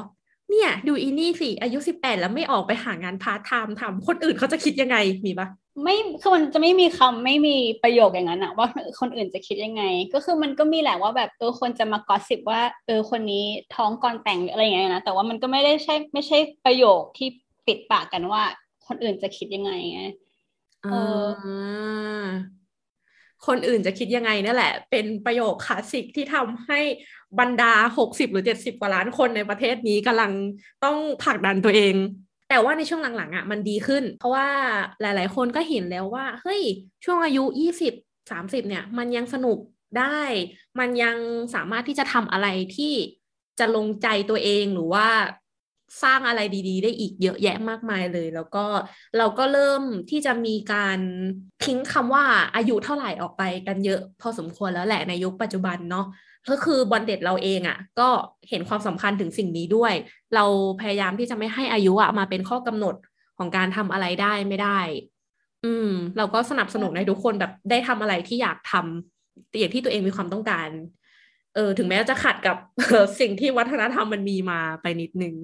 [0.50, 5.48] เนี่ย ดูอีนี่สิอายุสิบแปดแล้วไม่ออกไปหางานพาร์ทไทม์ทำคนอื่นเขาจะคิดยังไงมีปะ
[5.84, 8.68] ไม่คือมันจะไม่มีคำไม่มีประโยคอย่างนั้นอะว่า
[9.00, 17.28] คนอื่นจะคิดยังไง ก็คือมันก็มีแหละว่าแบบเออคนจะมา gossip ว่า เออคนนี้ท้องก่อนแต่งออะไรอย่างเงี้ยนะแต่ว่ามันก็ไม่ได้ใช่ไม่ใช่ประโยคที่
[17.68, 18.44] ปิดปากกันว่า
[18.88, 20.02] คนอื่นจะคิดยังไงไง
[20.84, 20.96] เอ
[21.36, 22.28] อ
[23.48, 26.80] คนอื่นจะคิดยังไงนั่นแหละ เป็นประโยคคลาสสิกที่ทำให้
[27.40, 30.32] บรรดาหกสิบหรือเจ็ดสิบกว่าล้านคนในประเทศนี้กำลัง
[30.84, 31.96] ต้องผลักดันตัวเอง
[32.50, 34.48] แต่ว่าในช่วงหลังๆอะมันดีขึ้น เพราะว่า
[35.02, 36.62] หลายๆ คนก็เห็นแล้วว่า เฮ้ย
[37.06, 37.94] ช่วงอายุยี่สิบ
[38.32, 39.58] สามสิบเนี่ย มันยังสนุก
[40.00, 40.22] ได้
[40.80, 41.18] มันยัง
[41.56, 42.94] สามารถที่จะทำอะไรที่
[43.60, 45.08] จะลงใจตัวเองหรือว่า
[46.04, 48.66] สร้างอะไรดี ๆ ได้อีกเยอะแยะมากมายเลย แล้วก็
[49.18, 51.00] เราก็เริ่มที่จะมีการ
[51.66, 52.24] ทิ้งคำว่า
[52.56, 56.06] อายุเท่าไหร่ออกไปกันเยอะ พอสมควรแล้วแหละในยุคปัจจุบันเนาะ
[56.50, 58.10] ก็คือบอลเด็ดเราเองอะ่ะ ก็
[58.50, 59.94] เห็นความสำคัญถึงสิ่งนี้ด้วย
[60.36, 60.46] เรา
[60.82, 62.96] พยายามที่จะไม่ให้อายุอะมาเป็นข้อกำหนด
[63.38, 64.80] ของการทำอะไรได้ไม่ได้
[65.66, 70.70] อืม เราก็สนับสนุนให้ทุกคนแบบได้ทำอะไรที่อยากทำอย่างที่ตัวเองมีความต้องการ
[71.56, 72.58] เออถึงแม้จะขัดกับ
[73.20, 75.36] สิ่งที่วัฒนธรรมมันมีมาไปนิดนึง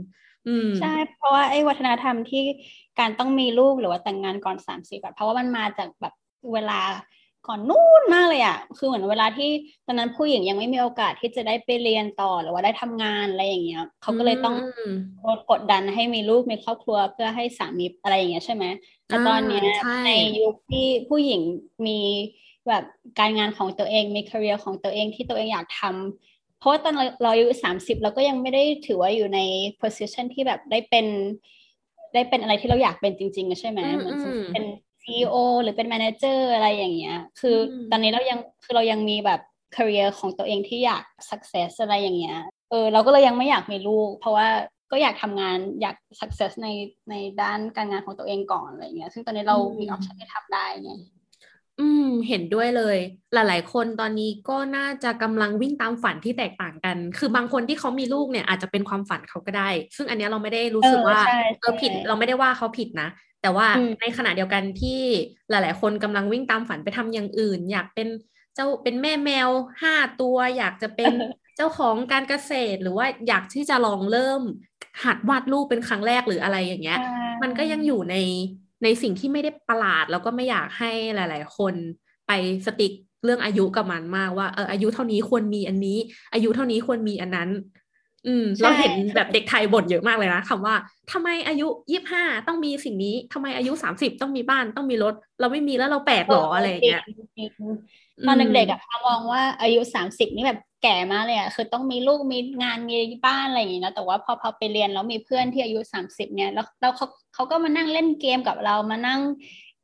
[0.80, 2.44] ใช่ เพราะว่าไอ้วัฒนธรรมที่
[3.00, 6.14] การต้องมีลูกหรือว่าแต่งงานก่อนสามสิบแบบเพราะว่ามันมาจากแบบ
[6.54, 6.80] เวลา
[7.48, 9.50] ก่อนนู่นมากเลยอะคือเหมือนเวลาที่
[9.86, 14.94] ตอนนั้นผู้หญิงยังไม่มีโอกาสที่จะได้ไปเรียนต่อหรือว่าได้ทำงานอะไรอย่างเงี้ยเขาก็เลยต้องอืม
[15.52, 18.66] กดดันให้มีลูกมีครอบครัวเพื่อให้สามีอะไรอย่างเงี้ยใช่ไหม
[19.08, 21.42] แต่ตอนเนี้ยอ่าใช่ในยุคที่ผู้หญิง
[21.88, 22.00] มี
[22.68, 22.84] แบบ
[23.20, 26.33] การงานของตัวเองมี career ของตัวเองที่ตัวเองอยากทำ
[26.64, 29.40] เพราะว่าตอนเราเราอายุสามสิบเราก็ยังไม่ได้ถือว่าอยู่ใน
[29.82, 31.06] position ที่แบบได้เป็น
[32.14, 34.66] ได้เป็นอะไรที่เราอยากเป็นจริงๆอะใช่ไหมอืมเหมือนอืมเป็น
[35.02, 39.42] CEO หรือเป็น manager อะไรอย่างเงี้ย คืออมตอนนี้เรายังคือเรายังมีแบบ
[39.76, 42.38] career ของตัวเองที่อยาก success อะไรอย่างเงี้ย
[42.70, 44.48] เออเราก็เลยยังไม่อยากมีลูก เพราะว่า
[44.92, 46.68] ก็อยากทำงานอยาก success ใน
[47.10, 50.92] ในด้านการงานของตัวเองก่อนอะไรอย่างเงี้ย ซึ่งตอนนี้เรามี option ที่ทำได้ไง
[51.80, 52.98] อืม เห็นด้วยเลย
[53.34, 63.10] หลาย ๆ คนตอนนี้ก็น่าจะกำลังวิ่งตามฝันที่แตกต่างกัน คือบางคนที่เขามีลูกเนี่ยอาจจะเป็นความฝันเขาก็ได้ ซึ่งอันเนี้ยเราไม่ได้รู้สึกเออว่าใช่เออผิดใช่เราไม่ได้ว่าเขาผิดนะ
[63.42, 65.02] แต่ว่าอืมในขณะเดียวกันที่
[65.50, 68.08] หลาย ๆ คนกำลังวิ่งตามฝันไปทำอย่างอื่น อยากเป็น
[68.56, 69.50] เจ้าเป็นแม่แมว
[69.82, 71.12] ห้าตัว อยากจะเป็น
[71.58, 74.42] เจ้าของการเกษตร หรือว่าอยากที่จะลองเริ่ม
[75.04, 77.00] หัดวาดรูปเป็นครั้งแรกหรืออะไรอย่างเงี้ย
[77.42, 78.16] มันก็ยังอยู่ใน
[78.84, 81.74] ในสิ่งที่ไม่ได้ประหลาด แล้วก็ไม่อยากให้หลาย ๆ คน
[82.28, 82.32] ไป
[82.66, 82.94] สติ๊ก
[83.24, 85.98] เรื่องอายุกับมันมากว่าเอออายุเท่านี้ควรมีอันนี้
[86.34, 87.50] อายุเท่านี้ควรมีอันนั้น
[88.28, 90.76] อืมใช่เราเห็นแบบเด็กไทยบ่นเยอะมากเลยนะคำว่า
[91.12, 109.20] ทำไมอายุยี่ห้าต้องมีสิ่งนี้ทำไมอายุสามสิบต้องมีบ้านต้องมีรถ เราไม่มีแล้วเราแปลกหรออะไรอย่างเงี้ยจริงๆตอนเด็กๆอะมองว่าอายุสามสิบนี่แบบแก่มากเลยอะคือต้องมีลูกมีงานมีบ้านอะไรอย่างงี้นะแต่ว่าพอพอไปเรียนแล้วมีเพื่อนที่อายุสามสิบเนี่ยแล้วแล้วเขาเขาก็มานั่งเล่นเกมกับเรามานั่ง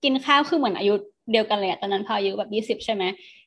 [0.03, 0.93] กินข้าวคือเหมือนอายุ
[1.31, 3.03] เดียวกันเลยอะตอนนั้นพออายุแบบยี่สิบใช่ไหม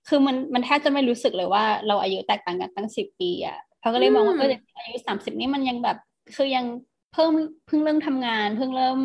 [0.09, 4.51] คือมันมันแทบจะไม่รู้สึกเลยว่าเราอายุแตกต่างกันตั้งสิบปีอะ เขาก็เลยมองว่าอืมเออ
[4.85, 5.97] อายุสามสิบนี่มันยังแบบ
[6.37, 6.64] คือยัง
[7.12, 7.33] เพิ่ม
[7.66, 8.99] เพิ่งเริ่มทำงาน เพิ่งเริ่ม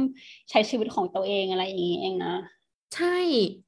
[0.50, 2.36] ใช้ชีวิตของตัวเองอะไรอย่างงี้เองนะ
[2.96, 3.18] ใช่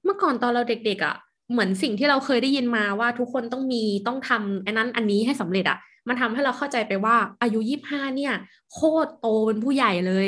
[0.04, 1.16] เมื่อก่อนตอนเราเด็กๆอะ
[1.52, 8.34] เหมือนสิ่งที่เราเคยได้ยินมาว่าทุกคนต้องมีต้องทำอันนั้นอันนี้ให้สำเร็จอะ มันทำให้เราเข้าใจไปว่าอายุยี่ห้าเนี่ย
[8.74, 10.28] โคตรโตเป็นผู้ใหญ่เลย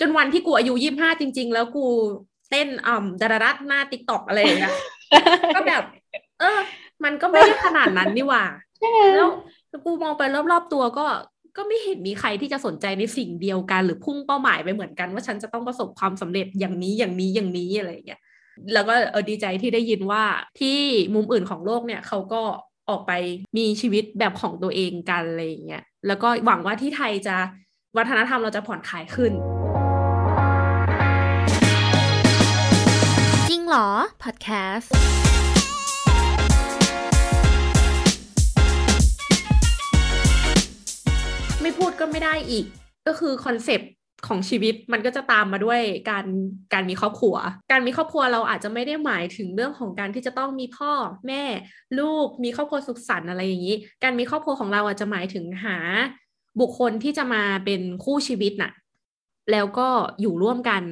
[0.00, 1.86] จนวันที่กูอายุยี่ห้าจริง ๆ แล้วกู
[2.50, 4.74] เต้นอ่ำดารารัดหน้าติ๊กต็อกอะไรอย่างเงี้ย
[5.54, 5.82] ก็แบบ
[6.40, 6.60] เออ
[7.04, 8.44] มันก็ไม่ได้ขนาดนั้นนี่หว่า
[9.16, 9.28] แล้ว
[9.84, 11.06] กูมองไปรอบๆตัวก็
[11.56, 18.20] ก็ไม่เห็นมีใครที่จะสนใจในสิ่งเดียวกัน หรือพุ่งเป้าหมายไปเหมือนกัน ว่าฉันจะต้องประสบความสำเร็จอย่างนี้อย่างนี้อย่างนี้อะไรอย่างเงี้ย
[18.72, 20.22] แล้วก็เออดีใจที่ได้ยินว่า
[20.60, 20.78] ที่
[21.14, 22.42] มุมอื่นของโลกเนี่ยเขาก็
[22.90, 23.12] ออกไป
[23.56, 27.36] มีชีวิตแบบของตัวเองกันอะไรอย่างเงี้ยแล้วก็หวังว่าที่ไทยจะ
[27.96, 29.32] วัฒนธรรมเราจะผ่อนคลายขึ้น
[33.48, 33.88] จริงเหรอ
[34.22, 34.92] พอดแคสต์
[41.62, 42.64] ไม่พูดก็ไม่ได้อีก
[43.06, 43.90] ก็คือคอนเซปต์
[44.26, 46.26] ของชีวิตมันก็จะตามมาด้วยการ
[46.72, 47.34] การมีครอบครัว
[47.70, 50.92] การมีครอบครัวเราอาจจะไม่ได้หมายถึงเรื่องของการที่จะต้องมีพ่อ
[51.26, 51.42] แม่
[51.98, 55.76] ลูกมีครอบครัวสุขสันต์อะไรอย่างนี้ การมีครอบครัวของเราอาจจะหมายถึงหา
[56.60, 58.72] บุคคลที่จะมาเป็นคู่ชีวิตน่ะ
[59.52, 59.88] แล้วก็
[60.20, 60.82] อยู่ร่วมกัน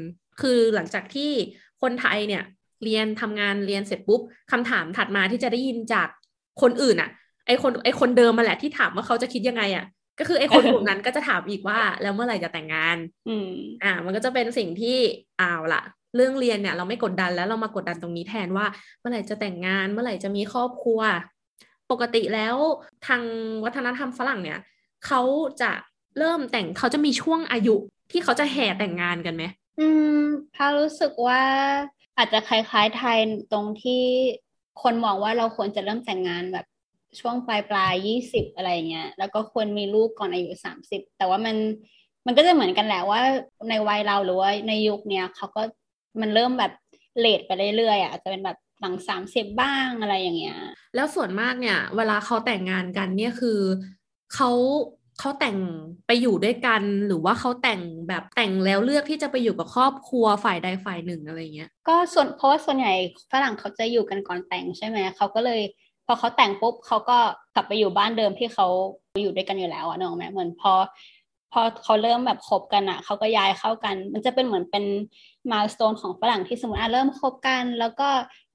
[0.40, 1.30] คือหลังจากที่
[1.82, 2.42] คนไทยเนี่ย
[2.84, 4.20] เรียนทำงานเรียนเสร็จปุ๊บ
[4.52, 6.08] คำถามถัดมาที่จะได้ยินจาก
[6.62, 7.10] คนอื่นอะ่ะ
[7.46, 9.84] ไอคนไอคนเดิมมาแหละที่ถามว่าเขาจะคิดยังไงอะ่ะ
[10.20, 12.96] ก็คือไอคนกลุ่มนั้นก็จะถามอีกว่า แล้วเมื่อไหร่จะแต่งงาน
[13.28, 13.50] อืม
[13.84, 14.98] อ่า มันก็จะเป็นสิ่งที่
[15.40, 15.82] อ้าวละ
[16.16, 18.66] เรื่องเรียนเนี่ย เราไม่กดดันแล้วเรามากดดันตรงนี้แทนว่า
[19.00, 21.00] เมื่อไหร่จะแต่งงาน เมื่อไหร่จะมีครอบครัว
[21.90, 22.56] ปกติแล้ว
[23.06, 23.22] ทาง
[23.64, 24.60] วัฒนธรรมฝรั่งเนี่ย
[25.06, 25.22] เขา
[25.62, 25.72] จะ
[26.18, 27.76] เริ่มแต่งเขาจะมีช่วงอายุ
[28.10, 29.44] ที่เขาจะแห่แต่งงานกันไหม
[29.80, 30.20] อืม
[30.54, 31.42] พารู้สึกว่า
[32.16, 33.18] อาจจะคล้ายๆไทย
[33.52, 34.02] ตรงที่
[34.82, 36.66] คนมองว่าเราควรจะเริ่มแต่งงานแบบ
[37.18, 41.56] ช่วงปลายปลายยี่สิบอะไรเงี้ย แล้วก็ควรมีลูกก่อนอายุสามสิบแต่ว่ามัน
[42.26, 43.20] มันก็จะเหมือนกันแหละว่า
[43.68, 45.62] ในวัยเราหรือว่าในยุคเนี้ยเขาก็
[46.20, 46.72] มันเริ่มแบบ
[47.18, 50.58] เลทไปเรื่อยๆอะอาจจะเป็นแบบหลังสามสิบบ้างอะไรอย่างเงี้ย
[50.94, 53.60] แล้วส่วนมากเนี่ย เวลาเขาแต่งงานกันเนี่ยคือ
[54.34, 54.50] เขา
[55.18, 55.58] เขาแต่ง
[56.06, 62.94] ไปอยู่ด้วยกันหรือว่าเขาแต่งแบบแต่งแล้วเลือกที่จะไปอยู่กับครอบครัวฝ่ายใดฝ่ายหนึ่งอะไรเงี้ย ก็ส่วนเพราะว่าส่วนใหญ่
[63.32, 65.79] ฝรั่งเขาจะอยู่กันก่อนแต่งใช่ไหมเขาก็เลยพ
[66.10, 67.18] อเขาแต่งปุ๊บเขาก็
[67.54, 68.66] กลับไปอยู่บ้านเดิมที่เขา
[69.22, 70.72] อยู่ด้วยกันอยู่แล้วอะเนอะแม่เหมือนพอ
[71.52, 74.84] พอเขาเริ่มแบบคบกันอะเขาก็ย้ายเข้ากัน มันจะเป็นเหมือนเป็น
[75.50, 78.08] milestone ของฝรั่งที่สมมติอะเริ่มคบกัน แล้วก็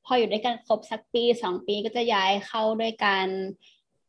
[0.06, 3.28] พออยู่ด้วยกันครบสักปีสองปีก็จะย้ายเข้าด้วยกัน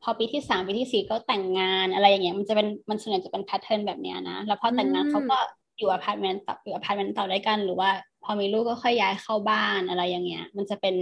[0.03, 5.39] พอปีที่สามปีที่สี่ก็แต่งงานอะไรอย่างเงี้ยมันจะเป็นมันส่วนใหญ่จะเป็น pattern แบบเนี้ยนะแล้วพอแต่งงานเขาก็
[5.79, 7.91] อยู่อพาร์ตเมนต์ต่ออยู่อพาร์ตเมนต์ต่อด้วยกัน หรือว่า
[8.25, 10.97] พอมีลูกก็ค่อยย้ายเข้าบ้านอะไรอย่างเงี้ย มันจะเป็น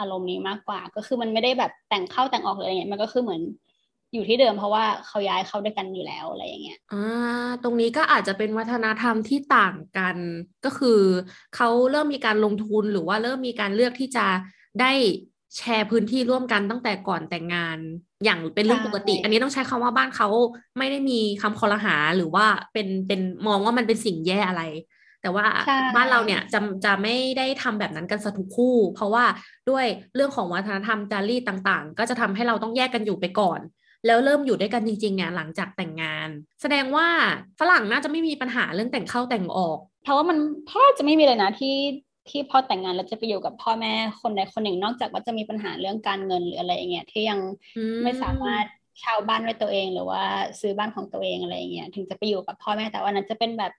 [0.00, 3.42] อารมณ์นี้มากกว่า ก็คือมันไม่ได้แบบแต่งเข้าแต่งออกอะไรเงี้ยมันก็คือเหมือน
[4.14, 10.16] อยู่ที่เดิมเพราะว่าเขาย้ายเข้าด้วยกันอยู่แล้วอะไรอย่างเงี้ยอ่าตรงนี้ก็อาจจะเป็นวัฒนธรรมที่ต่างกัน
[10.64, 11.00] ก็คือ
[11.56, 14.26] เขาเริ่มมีการลงทุนหรือว่าเริ่มมีการเลือกที่จะ
[14.80, 14.92] ได้
[15.56, 17.78] แชร์พื้นที่ร่วมกันตั้งแต่ก่อนแต่งงาน
[18.24, 20.28] อย่างเป็นเรื่องปกติ อันนี้ต้องใช้คำว่าบ้านเขา
[20.78, 24.62] ไม่ได้มีคำคอรหาหรือว่าเป็นเป็นมองว่ามันเป็นสิ่งแย่อะไร
[25.22, 25.46] แต่ว่า
[25.96, 29.24] บ้านเราเนี่ยจะจะไม่ได้ทำแบบนั้นกันสักทุกคู่ เพราะว่า
[29.70, 33.60] ด้วยเรื่องของวัฒนธรรมจารีตต่างๆ ก็จะทำให้เราต้องแยกกันอยู่ไปก่อน
[34.06, 36.28] แล้วเริ่มอยู่ด้วยกันจริงๆเนี่ยหลังจากแต่งงาน
[36.62, 37.06] แสดงว่า
[37.60, 41.76] ฝรั่งน่าจะไม่มีปัญหาเรื่องแต่งเข้าแต่งออก เพราะว่ามันแทบจะไม่มีเลยนะที่
[42.28, 47.40] ที่พอแต่งงานแล้วจะไปอยู่กับพ่อแม่คนใดคนหนึ่งนอกจากว่าจะมีปัญหาเรื่องการเงินหรืออะไรอย่างเงี้ยที่ยัง
[48.02, 48.66] ไม่สามารถ
[49.00, 50.22] เช่าบ้านด้วยตัวเองหรือว่า
[50.60, 53.72] ซื้อบ้านของตัวเองอะไรอย่างเงี้ยถึงจะไปอยู่กับพ่อแม่แต่ว่านั้นจะเป็นแบบ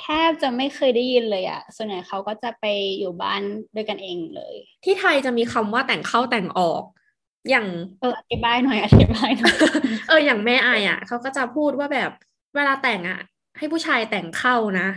[0.00, 2.64] แทบจะไม่เคยได้ยินเลยอะส่วนใหญ่เขาก็จะไป
[2.98, 3.42] อยู่บ้าน
[3.74, 4.54] ด้วยกันเองเลย
[4.84, 6.82] ที่ไทยจะมีคำว่าแต่งเข้าแต่งออก
[7.50, 7.66] อย่าง
[8.00, 9.54] เอออธิบายหน่อยอธิบายหน่อย
[10.08, 12.10] เอออย่างแม่ไออะเขาก็จะพูดว่าแบบ
[12.56, 13.20] เวลาแต่งอะ
[13.58, 14.88] ให้ผู้ชายแต่งเข้านะ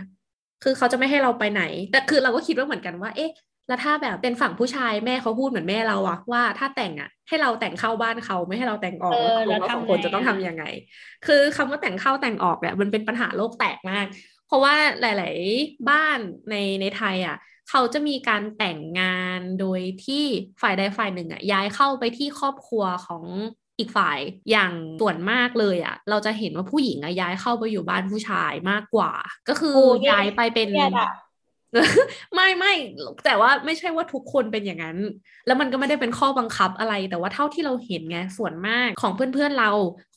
[0.62, 3.30] คือเขาจะไม่ให้เราไปไหน แต่คือเราก็คิดว่าเหมือนกันว่า เอ๊ะ
[3.68, 10.64] แล้วถ้าแบบเป็นฝั่งผู้ชายแม่เขาพูดเหมือนแม่เราอะว่าถ้าแต่งอะให้เราแต่งเข้าบ้านเขาไม่ให้เราแต่งออกแล้วสองคนจะต้องทํำยังไง
[11.26, 14.06] คือคำว่าแต่งเข้าแต่งออกเนี่ยมันเป็นปัญหาโลกแตกมาก
[14.50, 16.18] เพราะว่าหลาย ๆ บ้าน
[16.50, 17.36] ในในไทยอะ
[17.70, 19.04] เขาจะมีการแต่งงา
[19.38, 20.24] นโดยที่
[20.62, 23.24] ฝ่ายใดฝ่ายหนึ่งอะย้ายเข้าไปที่ครอบครัวของ
[23.78, 24.18] อีกฝ่าย
[24.50, 29.12] อย่างส่วนมากเลยอะเราจะเห็นว่าผู้หญิงอะย้ายเข้าไปอยู่บ้านผู้ชายมากกว่า
[29.48, 30.70] ก็คือย้ายไปเป็น
[32.34, 32.72] ไม่ไม่
[33.24, 34.98] แต่ว่าไม่ใช่ว่าทุกคนเป็นอย่างนั้น
[35.46, 39.70] แล้วมันก็ไม่ได้เป็นข้อบังคับอะไร แต่ว่าเท่าที่เราเห็นไงส่วนมากของเพื่อนๆเรา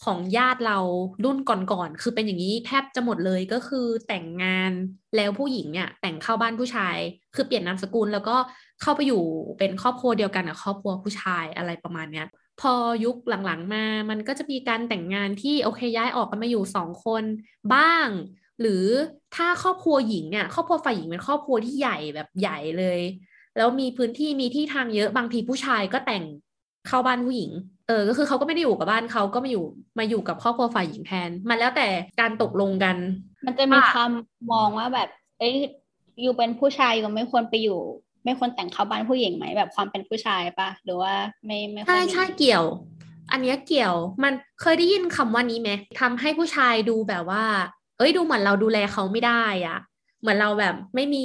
[0.05, 0.79] ของญาติเรา
[1.23, 4.71] รุ่นก่อนๆคือเป็นอย่างนี้แทบจะหมดเลยก็คือแต่งงาน
[5.15, 6.97] แล้วผู้หญิงเนี่ยแต่งเข้าบ้านผู้ชาย
[7.35, 8.37] คือเปลี่ยนนามสกุลแล้วก็
[8.81, 9.23] เข้าไปอยู่
[9.57, 12.27] เป็นครอบครัวเดียวกันกับครอบครัวผู้ชายอะไรประมาณเนี้ย
[12.61, 12.73] พอ
[13.05, 17.23] ยุคหลังๆมา มันก็จะมีการแต่งงานที่โอเคย้ายออกกันมาอยู่สองคน
[17.73, 18.07] บ้าง
[18.61, 18.85] หรือ
[19.35, 22.99] ถ้าครอบครัวหญิงเนี่ยครอบครัวฝ่ายหญิงเป็นครอบครัวที่ใหญ่แบบใหญ่เลย
[23.57, 26.23] แล้วมีพื้นที่มีที่ทางเยอะบางทีผู้ชายก็แต่ง
[26.87, 27.51] เข้าบ้านผู้หญิง
[27.87, 29.65] เออ ก็คือเขาก็ไม่ได้อยู่กับบ้านเขาก็มาอยู่
[29.99, 31.87] มาอยู่กับครอบครัวฝ่ายหญิงแทน มันแล้วแต่
[32.19, 32.97] การตกลงกัน
[33.45, 35.55] มันจะมีคำมองว่าแบบ เอ้ย
[36.21, 37.79] อยู่เป็นผู้ชายอยู่ไม่ควรไปอยู่
[38.25, 41.13] ไม่ควรแต่งเข้าบ้านผู้หญิงไหมแบบความเป็นผู้ชายปะหรือว่า
[41.45, 42.65] ไม่ไม่ใช่ใช่เกี่ยว
[43.31, 47.43] อันนี้เกี่ยว มันเคยได้ยินคำว่านี้ไหมทำให้ผู้ชายดูแบบว่า
[47.95, 49.31] เอ้ยดูเหมือนเราดูแลเขาไม่ได้
[49.67, 49.77] อะ
[50.19, 51.19] เหมือนเราแบบไม่มี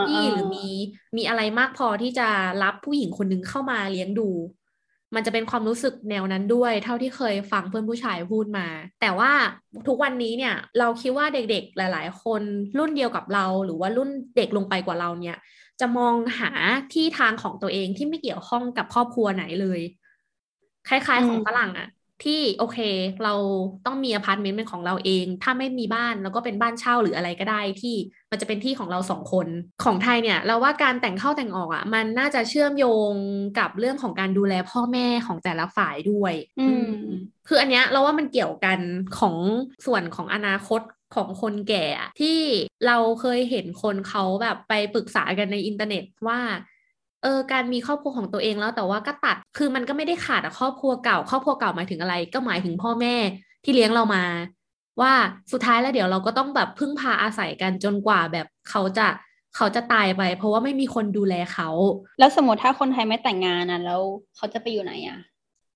[0.00, 0.58] ที่หรือมี
[1.16, 2.22] มีอะไรมากพอที่จะ
[2.60, 4.22] รับผู้หญิงคนนึงเข้ามาเลี้ยงดู
[5.14, 8.66] มันจะเป็นความรู้สึกแนวนั้นด้วย เท่าที่เคยฟังเพื่อนผู้ชายพูดมา
[9.00, 9.32] แต่ว่า
[9.88, 12.42] ทุกวันนี้เนี่ย เราคิดว่าเด็กๆหลาย ๆ คน
[12.78, 15.36] รุ่นเดียวกับเรา หรือว่ารุ่นเด็กลงไปกว่าเราเนี่ย
[15.80, 16.50] จะมองหา
[16.92, 19.80] ที่ทางของตัวเองที่ไม่เกี่ยวข้องกับครอบครัวไหนเลย
[20.86, 21.86] คล้าย ๆ ของฝรั่งอะ
[22.24, 22.78] ที่โอเค
[23.24, 23.34] เรา
[23.86, 27.96] ต้องมีอพาร์ตเมนต์เป็นของเราเอง ถ้าไม่มีบ้านแล้วก็เป็นบ้านเช่าหรืออะไรก็ได้ที่
[28.30, 29.46] มันจะเป็นที่ของเราสองคน
[29.84, 33.12] ของไทยเนี่ย เราว่าการแต่งเข้าแต่งออกอะ่ะ มันน่าจะเชื่อมโยง
[33.58, 36.94] กับเรื่องของการดูแลพ่อแม่ของแต่ละฝ่ายด้วย อืม
[37.48, 38.78] คืออันเนี้ยเราว่ามันเกี่ยวกัน
[39.18, 39.36] ของ
[39.86, 40.80] ส่วนของอนาคต
[41.14, 41.86] ของคนแก่
[42.20, 42.40] ที่
[42.86, 46.40] เราเคยเห็นคนเขาแบบไปปรึกษากันในอินเทอร์เน็ตว่า
[47.24, 53.14] เออการมีครอบครัวของตัวเองแล้วแต่ว่าก็ตัดคือมันก็ไม่ได้ขาดอะครอบครัวเก่า ครอบครัวเก่าหมายถึงอะไร ก็หมายถึงพ่อแม่
[53.64, 54.24] ที่เลี้ยงเรามา
[55.00, 55.12] ว่า
[55.52, 59.06] สุดท้ายแล้วเดี๋ยวเราก็ต้องแบบพึ่งพาอาศัยกันจนกว่าแบบเขาจะ
[59.56, 61.68] เขาจะตายไป เพราะว่าไม่มีคนดูแลเขา
[62.18, 64.00] แล้วสมมติถ้าคนไทยไม่แต่งงานอะแล้ว
[64.36, 65.18] เขาจะไปอยู่ไหนอะ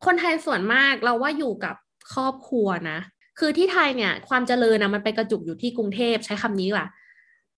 [0.05, 1.75] คนไทยส่วนมากเราว่าอยู่กับ
[2.15, 2.99] ครอบครัวนะ
[3.39, 6.87] คือที่ไทยเนี่ย ความเจริญนะมันไปกระจุกอยู่ที่กรุงเทพใช้คำนี้ว่ะ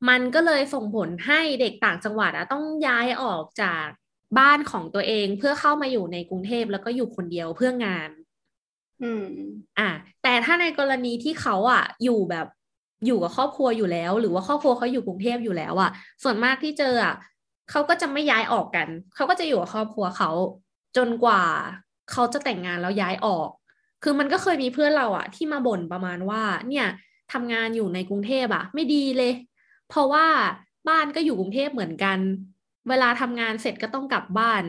[0.08, 3.86] มันก็เลยส่งผลให้เด็กต่างจังหวัดอะต้องย้ายออกจาก
[4.38, 8.10] บ้านของตัวเองเพื่อเข้ามาอยู่ในกรุงเทพแล้วก็อยู่คนเดียวเพื่องาน
[9.02, 9.26] อืม
[9.78, 9.88] อะ
[10.22, 12.46] แต่ถ้าในกรณีที่เขาอะ อยู่แบบ
[13.06, 15.90] อยู่กับครอบครัวอยู่แล้ว หรือว่าครอบครัวเขาอยู่กรุงเทพอยู่แล้วอะ
[16.22, 17.14] ส่วนมากที่เจออะ
[17.70, 20.30] เขาก็จะไม่ย้ายออกกัน เขาก็จะอยู่กับครอบครัวเขา
[20.96, 21.42] จนกว่า
[22.12, 23.48] เขาจะแต่งงานแล้วย้ายออก
[24.02, 26.86] คือมันก็เคยมีเพื่อนเราอะ ที่มาบ่นประมาณว่า เนี่ย
[27.32, 29.32] ทำงานอยู่ในกรุงเทพอะ ไม่ดีเลย
[29.90, 30.26] เพราะว่า
[30.88, 32.18] บ้านก็อยู่กรุงเทพเหมือนกัน
[32.88, 34.62] เวลาทำงานเสร็จก็ต้องกลับบ้าน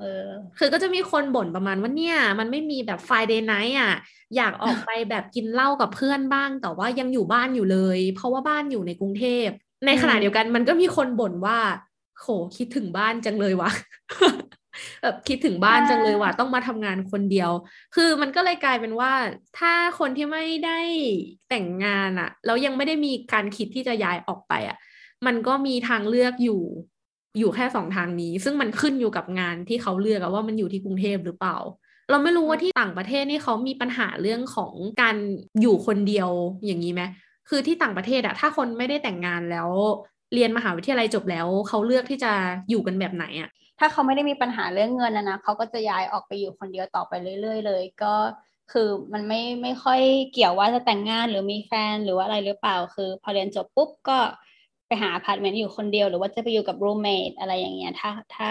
[0.00, 3.94] เออ คือก็จะมีคนบ่นประมาณว่าเนี่ย มันไม่มีแบบ Friday night อะ
[4.36, 9.48] อยากออกไปแบบกินเหล้ากับเพื่อนบ้าง แต่ว่ายังอยู่บ้านอยู่เลย เพราะว่าบ้านอยู่ในกรุงเทพ
[9.86, 11.58] ในขณะเดียวกันมันก็มีคนบ่นว่า
[12.20, 12.26] โห
[12.56, 13.70] คิดถึงบ้านจังเลยวะ
[15.02, 17.50] แบบคิดถึงบ้านจังเลยว่ะต้องมาทำงานคนเดียว
[17.94, 19.12] คือมันก็เลยกลายเป็นว่า
[19.58, 20.80] ถ้าคนที่ไม่ได้
[21.48, 24.76] แต่งงานอะแล้วยังไม่ได้มีการคิดที่จะย้ายออกไปอะ
[25.26, 26.62] มันก็มีทางเลือกอยู่
[27.38, 31.56] อยู่แค่สองทางนี้ ซึ่งมันขึ้นอยู่กับงานที่เขาเลือกว่ามันอยู่ที่กรุงเทพหรือเปล่า
[32.10, 35.16] เราไม่รู้ว่าที่ต่างประเทศนี่เขามีปัญหาเรื่องของการ
[35.60, 36.30] อยู่คนเดียว
[36.66, 37.02] อย่างนี้ไหม
[37.48, 39.68] คือที่ต่างประเทศอะถ้าคนไม่ได้แต่งงานแล้ว
[40.34, 42.32] เรียนมหาวิทยาลัยจบแล้ว เขาเลือกที่จะ
[42.70, 48.14] อยู่กันแบบไหนอะ ถ้าเขาไม่ได้มีปัญหาเรื่องเงินนะนะเขาก็จะย้ายออกไปอยู่คนเดียวต่อไปเรื่อย ๆ เลย ก็
[48.72, 50.00] คือมันไม่ไม่ค่อย
[50.32, 54.18] เกี่ยวว่าจะแต่งงานหรือมีแฟนหรือว่าอะไรหรือเปล่า คือพอเรียนจบปุ๊บก็
[54.86, 58.48] ไปหาอพาร์ตเมนต์อยู่คนเดียว หรือว่าจะไปอยู่กับ roommate อะไรอย่างเงี้ยถ้าถ้า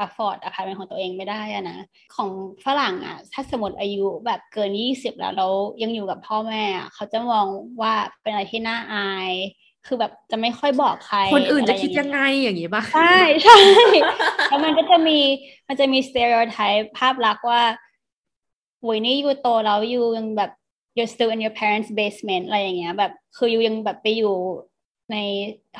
[0.00, 1.78] afford อพาร์ตเมนต์ของตัวเองไม่ได้อะนะ
[2.16, 2.30] ของ
[2.64, 5.46] ฝรั่งอะถ้าสมมติอายุแบบเกินยี่สิบแล้วเรา
[5.82, 6.62] ยังอยู่กับพ่อแม่
[6.94, 7.46] เขาจะมอง
[7.82, 9.30] ว่าเป็นอะไรที่น่าอาย
[9.86, 13.58] คือแบบจะไม่ค่อยบอกใคร คนอื่นจะคิดยังไงอย่างนี้ปะใช่ใช่
[14.48, 15.18] แล้วมันก็จะมี
[15.68, 17.62] มันจะมี stereotype ภาพลักษณ์ว่า
[18.86, 20.50] วุ้ยนี่อยู่โตแล้วอยู่ยังแบบ
[20.96, 24.34] you're still in your parents basement อะไรอย่างเงี้ย แบบคืออยู่ยังแบบไปอยู่
[25.12, 25.16] ใน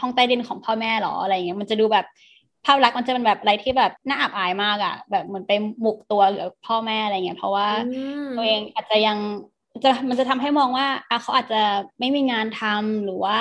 [0.01, 2.07] ห้องใต้ดินของพ่อแม่หรออะไรเงี้ยมันจะดูแบบ
[2.65, 7.69] ภาพลักษณ์มันจะเป็นแบบอะไรที่แบบน่าอับอายมากอะ่ะ แบบเหมือนไปหมกตัวกับพ่อแม่อะไรเงี้ยเพราะว่า
[8.37, 9.19] ตัวเองอาจจะยัง
[9.85, 11.63] จะมันจะทำให้มองว่าอะเขาอาจจะ
[12.01, 13.39] ไม่มีงานทำหรือว่า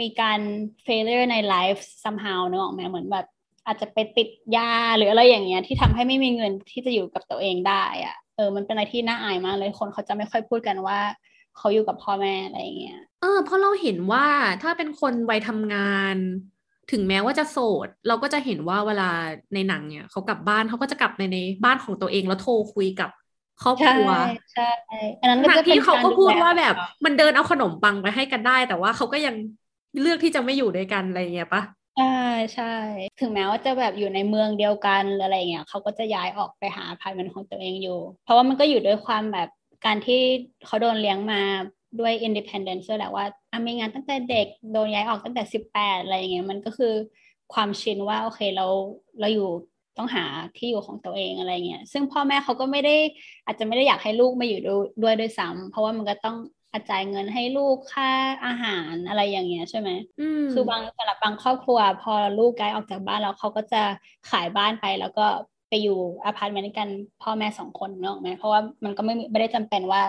[0.00, 0.40] มีการ
[0.86, 3.26] failure ในไลฟ์ somehow นึกออกไหมเหมือนแบบ
[3.66, 10.98] อาจจะไปติดยาหรืออะไรอย่างเงี้ยที่ทำให้ไม่มีเงินที่จะอยู่กับตัวเองได้อะ่ะเออมันเป็นอะไรที่น่าอายมากเลยคนเขาจะไม่ค่อยพูดกันว่า
[11.56, 14.26] เขาอยู่กับพ่อแม่อะไรเงี้ยเออเพราะเราเห็นว่า
[14.62, 16.16] ถ้าเป็นคนวัยทำงาน
[16.92, 19.10] ถึงแม้ว่าจะโสด เราก็จะเห็นว่าเวลา
[19.54, 23.10] ในหนังเนี่ยเขากลับบ้านเขาก็จะกลับในในบ้านของตัวเองแล้วโทรคุยกับ
[23.62, 24.08] ครอบครัว
[24.52, 24.68] ใช่
[25.20, 26.74] อันนั้นก็ที่เขาก็พูดว่าแบบ
[27.04, 29.34] มันเดินเอาขนมปังไปให้กันได้ แต่ว่าเขาก็ยัง
[30.00, 31.62] เลือกที่จะไม่อยู่ด้วยกันอะไรเงี้ยปะ
[31.98, 32.18] ใช่
[32.54, 32.74] ใช่
[33.20, 39.48] ถึงแม้ว่าจะแบบอยู่ในเมืองเดียวกันอะไรเงี้ยเขาก็จะย้ายออกไปหาพายเป็นของตัวเองอยู่ เพราะว่ามันก็อยู่ด้วยความแบบ
[39.86, 40.20] การที่
[40.66, 41.40] เขาโดนเลี้ยงมา
[42.00, 43.24] ด้วย independence ด้วยแหละว่า
[43.66, 46.94] มีงานตั้งแต่เด็กโดนย้ายออกตั้งแต่สิบแปดอะไรอย่างเงี้ยมันก็คือ
[47.54, 48.66] ความชินว่าโอเคเรา
[49.20, 49.48] เราอยู่
[49.96, 50.24] ต้องหา
[50.56, 52.96] ที่อยู่ของตัวเองอะไรเงี้ยซึ่งพ่อแม่เขาก็ไม่ได้
[53.46, 56.36] อาจจะไม่ได้อยากให้ลูกมาอยู่ด้วยด้วยซ้ำเพราะว่ามันก็ต้อง
[56.72, 58.10] อาจ่ายเงินให้ลูกค่า
[58.44, 59.90] อาหารอะไรอย่างเงี้ยใช่ไหม
[60.52, 63.82] คือบางสำหรับบางครอบครัว พอลูกย้ายออกจากบ้านแล้วเขาก็จะ
[64.30, 65.26] ขายบ้านไปแล้วก็
[65.68, 66.88] ไปอยู่อพาร์ตเมนต์กัน
[67.22, 70.02] พ่อแม่สองคนเนอะไหมเพราะว่ามันก็ไม่ไม่ได้จำเป็นว่า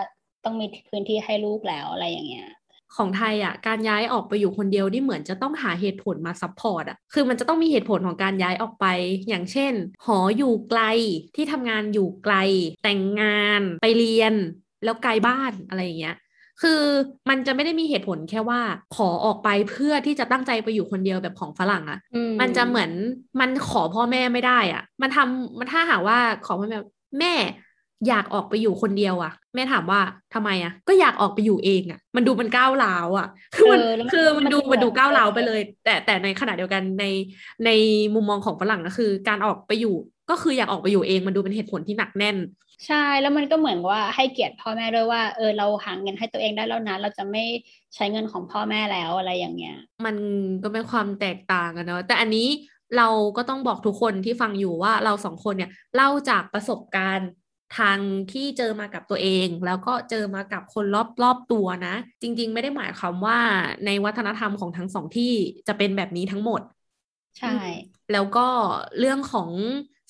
[0.44, 2.48] ต้องมีพื้นที่ให้ลูกแล้วอะไรอย่างเงี้ย
[2.96, 8.86] ของไทยอะการย้ายออกไปอยู่คนเดียวนี่เหมือนจะต้องหาเหตุผลมา support อะคือมันจะต้องมีเหตุผลของการย้ายออกไป
[9.28, 9.72] อย่างเช่น
[10.06, 10.82] หออยู่ไกล
[11.36, 12.34] ที่ทำงานอยู่ไกล
[12.82, 14.34] แต่งงานไปเรียน
[14.84, 16.16] แล้วไกลบ้านอะไรอย่างเงี้ย
[16.62, 16.82] คือ
[17.28, 18.60] มันจะไม่ได้มีเหตุผลแค่ว่า
[18.96, 21.98] ขอออกไปเพื่อที่จะตั้งใจไปอยู่คนเดียวแบบของฝรั่งอะ่ะ
[22.40, 22.90] มันจะเหมือน
[23.40, 26.78] มันขอพ่อแม่ไม่ได้อะ่ะ มันทำมันถ้าหากว่าขอพ่อแม่
[27.20, 27.34] แม่
[28.08, 30.00] อยากออกไปอยู่คนเดียวอะ่ะแม่ถามว่า
[30.34, 33.80] ทำไมอะ่ะก็อยากออกไปอยู่เองอะ่ะมันดูมันก้าวร้าวอะ่ะคือมัน
[34.12, 37.04] คือมันดูมันดูก้าวร้าวไปเลย แต่แต่ในขณะเดียวกันใน
[37.64, 37.70] ใน
[38.14, 39.94] มุมมองของฝรั่งก็คือ การออกไปอยู่
[40.30, 42.36] ก็คืออยากออกไปอยู่เองมันดูเป็นเหตุผลที่หนักแน่น
[42.86, 47.44] ใช่แล้วมันก็เหมือนว่าให้เกียรติพ่อแม่ด้วยว่าเออเราหาเงินให้ตัวเองได้แล้วนะเราจะไม่
[47.94, 50.16] ใช้เงินของพ่อแม่แล้วอะไรอย่างเงี้ย มัน
[50.62, 52.48] ก็เป็นความแตกต่างกันเนาะแต่อันนี้
[52.96, 57.28] เราก็ต้องบอกทุกคนที่ฟังอยู่ว่าเราสองคนเนี่ยเล่าจากประสบการณ์
[57.78, 58.00] ทาง
[58.32, 63.38] ที่เจอมากับตัวเอง แล้วก็เจอมากับคนรอบรอบตัวนะ จริง ๆ ไม่ได้หมายความว่า
[63.86, 65.32] ในวัฒนธรรมของทั้งสองที่
[65.68, 66.60] จะเป็นแบบนี้ทั้งหมด
[67.38, 67.48] ใช่
[68.12, 68.40] แล้วก็
[68.98, 69.50] เรื่องของ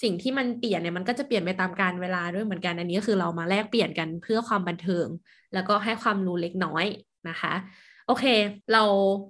[0.03, 5.09] สิ่งที่มันเปลี่ยนเนี่ยมันก็จะเปลี่ยนไปตามกาลเวลาด้วยเหมือนกันอันนี้ก็คือเรามาแลกเปลี่ยนกันเพื่อความบันเทิง
[5.53, 6.85] แล้วก็ให้ความรู้เล็กน้อย
[7.29, 7.55] นะคะ
[8.07, 8.25] โอเค
[8.73, 8.85] เรา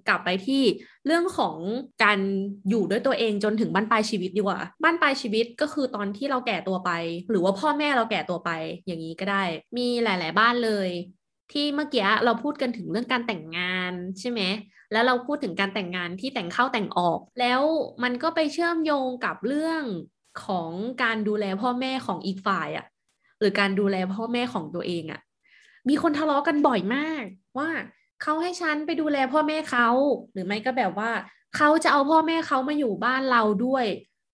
[0.08, 0.62] กลับไปที่
[1.06, 1.56] เรื่องของ
[2.02, 2.18] การ
[2.68, 6.90] อยู่ด้วยตัวเองจนถึงบ้านปลายชีวิตดีกว่าบ้านปลายชีวิตก็คือตอนที่เราแก่ตัวไป
[7.30, 8.50] หรือว่าพ่อแม่เราแก่ตัวไป
[8.86, 9.44] อย่างนี้ก็ได้
[9.76, 10.88] มีหลาย ๆ บ้านเลย
[11.52, 14.40] ที่เมื่อกี้เราพูดกันถึงเรื่องการแต่งงานใช่ไหม
[14.92, 17.60] แล้วเราพูดถึงการแต่งงานที่แต่งเข้าแต่งออก แล้ว
[18.02, 19.82] มันก็ไปเชื่อมโยงกับเรื่อง
[20.44, 20.70] ของ
[21.02, 22.86] การดูแลพ่อแม่ของอีกฝ่ายอะ่ะ
[23.40, 25.20] หรือการดูแลพ่อแม่ของตัวเองอะ่ะ
[25.88, 27.24] มีคนทะเลาะกันบ่อยมาก
[27.58, 27.68] ว่า
[28.24, 29.88] เขาให้ฉันไปดูแลพ่อแม่เขา
[30.32, 31.10] หรือไม่ก็แบบว่า
[31.56, 33.86] เขาจะเอาพ่อแม่เขามาอยู่บ้านเราด้วย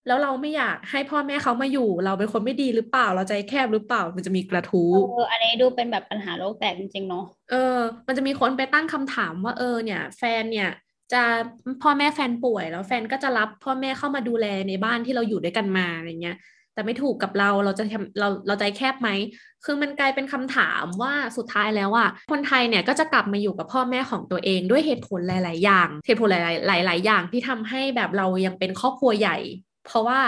[0.07, 10.71] แล้วเราไม่อยากให้พ่อแม่เขามาอยู่ เราเป็นคนไม่ดีหรือเปล่า เราใจแคบหรือเปล่า มันจะมีกระทู้เอออันนี้ดูเป็นแบบปัญหาโลกแตกจริงๆเนาะเออ มันจะมีคนไปตั้งคำถามว่าเออเนี่ย แฟนเนี่ย
[11.13, 11.23] จะ
[11.83, 16.37] พ่อแม่แฟนป่วยแล้วแฟนก็จะรับพ่อแม่เข้ามาดูแลในบ้านที่เราอยู่ด้วยกันมาอะไรเงี้ย
[16.75, 19.09] แต่ไม่ถูกกับเราเราจะทำเราเราใจแคบไหม
[19.65, 26.35] คือมันกลายเป็นคำถามว่าสุดท้ายแล้วอะคนไทยเนี่ยก็จะกลับมาอยู่กับพ่อแม่ของตัวเองด้วยเหตุผลหลาย ๆ อย่าง เหตุผลห
[26.71, 29.37] ลายๆหลาย ๆ อย่างที่ทำให้แบบเรายังเป็นครอบครัวใหญ่
[29.87, 30.21] เพราะว่า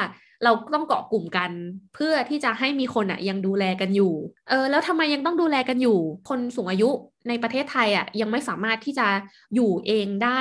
[0.45, 1.51] เราต้องเกาะกลุ่มกัน
[1.95, 4.13] เพื่อที่จะให้มีคนอะยังดูแลกันอยู่
[4.51, 6.91] เออแล้วทำไมยังต้องดูแลกันอยู่ คนสูงอายุ
[7.29, 9.09] ในประเทศไทยอะยังไม่สามารถที่จะ
[9.55, 10.41] อยู่เองได้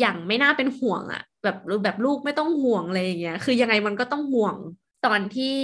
[0.00, 4.56] อย่างไม่น่าเป็นห่วงอะ แบบแบบลูกไม่ต้องห่วงอะไรอย่างเงี้ยคือยังไงมันก็ต้องห่วง
[5.06, 5.58] ตอนที่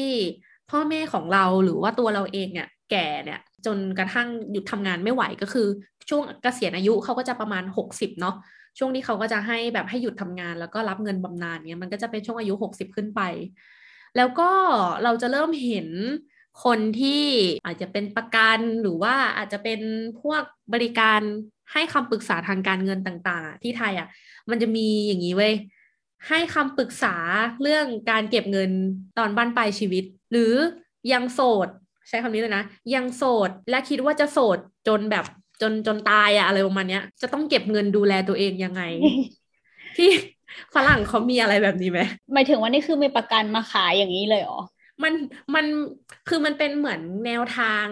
[0.71, 5.67] พ่อแม่ของเราหรือว่าตัวเราเองเนี่ยแก่เนี่ยจนกระทั่งหยุดทำงานไม่ไหวก็คือ
[6.09, 8.37] ช่วงเกษียณอายุเขาก็จะประมาณหกสิบเนาะ
[8.79, 13.21] ช่วงนี้เขาก็จะให้แบบให้หยุดทำงานแล้วก็รับเงินบำนาญเงี้ยมันก็จะเป็นช่วงอายุหกสิบขึ้นไป
[14.17, 14.51] แล้วก็
[15.05, 15.89] เราจะเริ่มเห็น
[16.65, 17.25] คนที่
[17.67, 19.81] อาจจะเป็นประกันหรือว่าอาจจะเป็น
[20.21, 21.21] พวกบริการ
[21.73, 24.09] ให้คำปรึกษาทางการเงินต่าง ๆ ที่ไทยอะ
[24.51, 25.55] มันจะมีอย่างนี้เว้ย
[26.29, 27.17] ให้คำปรึกษา
[27.63, 28.71] เรื่องการเก็บเงิน
[29.19, 30.53] ตอนบ้านปลายชีวิต หรือ
[31.13, 31.69] ยังโสด
[32.09, 32.65] ใช้คำนี้เลยนะ
[32.95, 34.59] ยังโสดและคิดว่าจะโสด
[34.89, 35.25] จนแบบ
[35.63, 38.83] จนจนตายอะอะไรประมาณเนี้ยจะต้องเก็บเงินดูแลตัวเองยังไง
[39.97, 40.09] ที่
[40.75, 42.01] ฝรั่งเขามีอะไรแบบนี้ไหม
[42.35, 44.61] หมายถึงว่านี่คือมีประกันมาขายอย่างนี้เลยเหรอ
[45.03, 45.13] มัน
[45.55, 45.67] มัน
[46.29, 47.85] คือมันเป็นเหมือนแนวทาง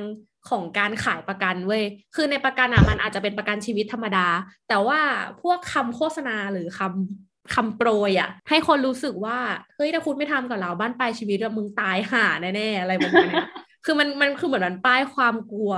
[0.50, 4.26] ของการขายประกันเว้ย คือในประกันอะมันอาจจะเป็นประกันชีวิตธรรมดา
[4.68, 5.00] แต่ว่า
[5.42, 9.38] พวกคำโฆษณาหรือคำ คำโปรยอะให้คนรู้สึกว่า
[9.76, 13.46] เฮ้ยถ้าคุณไม่ทำกับเราบ้านปลายชีวิตอะมึงตายห่าแน่ๆอะไรประมาณเนี้ย
[13.84, 15.72] คือมันมันคือเหมือนมันป้ายความกลัว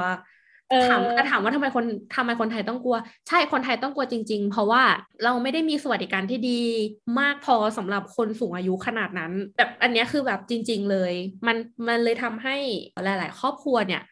[0.70, 1.84] เออถามแต่ถามว่าทำไมคน
[2.16, 2.96] ทำไมคนไทยต้องกลัว
[3.28, 4.82] ใช่คนไทยต้องกลัวจริง ๆ เพราะว่า
[5.24, 6.60] เราไม่ได้มีสวัสดิการที่ดี
[7.20, 11.12] มากพอสำหรับคนสูงอายุขนาดนั้น แบบอันเนี้ยคือแบบจริง ๆ เลย
[11.46, 11.56] มัน
[11.88, 12.56] มันเลยทำให้
[13.04, 14.02] หลาย ๆ ครอบครัวเนี่ย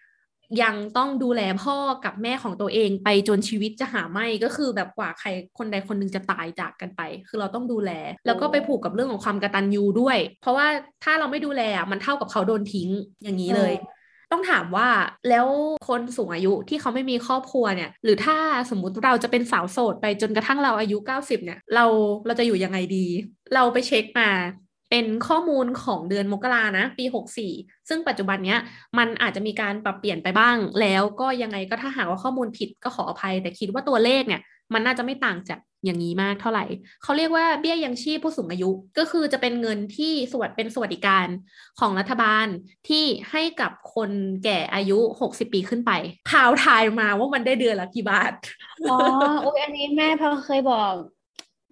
[0.63, 5.29] ยังต้องดูแลพ่อกับแม่ของตัวเองไปจนชีวิตจะหาไม่ก็คือแบบกว่าใคร
[5.59, 7.91] คนใดคนหนึงจะตายจากกันไป คือเราต้องดูแล
[8.27, 10.67] แล้วก็ไปผูกกับเรื่องของความกตัญญูด้วย เพราะว่า
[11.05, 12.89] ถ้าเราไม่ดูแลอะมันเท่ากับเขาโดนทิ้ง
[13.23, 13.75] อย่างนี้เลย
[14.33, 14.89] ต้องถามว่า
[15.29, 15.47] แล้ว
[15.89, 18.37] คนสูงอายุที่เขาไม่มีครอบครัวเนี่ย หรือถ้า
[18.71, 21.85] สมมุติเราจะเป็นสาวโสดไปจนกระทั่งเราอายุ 90เนี่ยเรา
[22.27, 23.07] เราจะอยู่ยังไงดี
[23.55, 24.31] เราไปเช็คมา
[24.91, 27.05] เป็นข้อมูลของเดือนมกรานะ ปี
[27.47, 28.59] 64 ซึ่งปัจจุบันเนี้ย
[28.99, 34.43] มันอาจจะมีการปรับเปลี่ยนไปบ้าง แล้วก็ยังไงก็ถ้าหากว่าข้อมูลผิดก็ขออภัย แต่คิดว่าตัวเลขเนี่ย
[34.75, 36.65] มันน่าจะไม่ต่างจากอย่างนี้มากเท่าไหร่
[37.03, 41.27] เขาเรียกว่าเบี้ยยังชีพผู้สูงอายุ ก็คือจะเป็นเงินที่สวัสดเป็นสวัสดิการ
[41.81, 42.47] ของรัฐบาล
[42.89, 44.11] ที่ให้กับคน
[44.45, 45.93] แก่อายุ 60 ปีขึ้นไป
[46.33, 48.33] ข่าวทายมาว่ามันได้เดือนละกี่บาท
[48.91, 48.97] อ๋อ
[49.43, 50.93] โอ้ยอันนี้แม่พอเคยบอก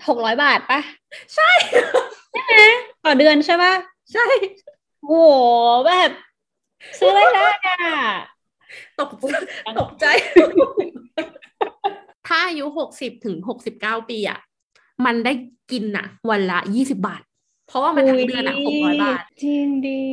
[0.08, 0.80] หกร้อยบาทปะ
[1.34, 1.50] ใช่
[3.04, 3.72] ต่อเดือนใช่ปะ
[4.12, 4.26] ใช่
[5.04, 5.12] โห
[5.86, 6.10] แบบ
[6.98, 7.76] ซื้อไม่ได้อะ
[8.98, 9.10] ตก
[9.78, 10.04] ตกใจ
[12.26, 12.64] ถ้าอายุ
[12.94, 13.36] 60ถึง
[13.72, 14.38] 69ปีอะ
[15.04, 15.32] มันได้
[15.70, 17.22] กินอะ วันละ20บาท
[17.68, 20.04] เพราะว่ามันทั้งเดือนอะ600บาท จริงดี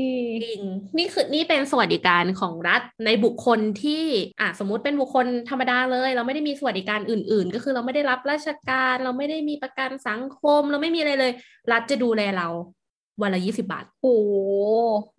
[0.43, 0.62] จริง
[0.97, 4.04] นี่คือนี่เป็นสวัสดิการของรัฐในบุคคลที่
[4.41, 11.32] อะสมมุติเป็นบุคคลธรรมดาเลย เราไม่ได้มีสวัสดิการอื่น ๆ ก็คือเราไม่ได้รับราชการ เราไม่ได้มีประกันสังคม เราไม่มีอะไรเลย
[11.72, 12.47] รัฐจะดูแลเรา
[13.22, 14.16] วันละยี่สิบาท โอ้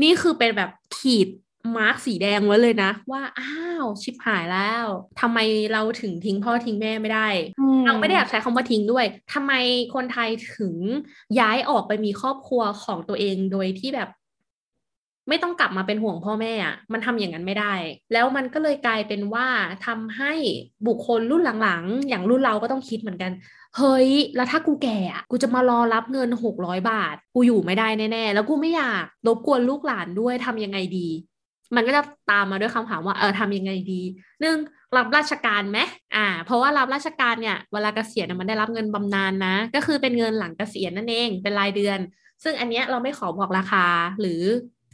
[0.03, 1.29] นี่คือเป็นแบบขีด
[1.77, 3.53] มาร์กสีแดงไว้เลยนะ ว่าอ้า
[3.83, 4.87] วชิบหายแล้ว
[5.21, 5.39] ทำไม
[5.73, 7.29] เราถึงทิ้งพ่อทิ้งแม่ไม่ได้
[7.87, 9.53] เราไม่ได้อยากใช้คำว่าทิ้งด้วยทำไม
[9.95, 10.75] คนไทยถึง
[11.41, 14.09] ย้ายออกไปมีครอบครัวของตัวเองโดยที่แบบ
[15.29, 17.75] ไม่ต้องกลับมาเป็นห่วงพ่อแม่อะมันทำอย่างนั้นไม่ได้
[18.13, 19.47] แล้วมันก็เลยกลายเป็นว่า
[19.87, 20.33] ทำให้
[20.87, 23.33] บุคคลรุ่นหลังๆ อย่างรุ่นเราก็ต้องคิดเหมือนกัน
[23.77, 31.09] เฮ้ย แล้วถ้ากูแก่อะกูจะมารอรับเงินหกร้อยบาท กูอยู่ไม่ได้แน่ ๆ แล้วกูไม่อยากรบกวนลูกหลานด้วยทำยังไงดี
[31.77, 34.03] มันก็จะตามมาด้วยคำถามว่าเออทำยังไงดี
[34.41, 34.57] หนึ่ง
[34.97, 35.79] รับราชการไหม
[36.17, 41.99] อ่า เพราะว่ารับราชการเนี่ยเวลาเกษียณมันได้รับเงินบำนาญนะ ก็คือเป็นเงินหลังเกษียณนั่นเองเป็นรายเดือน
[42.45, 43.87] ซึ่งอันเนี้ยเราไม่ขอบอกราคา
[44.21, 44.43] หรือ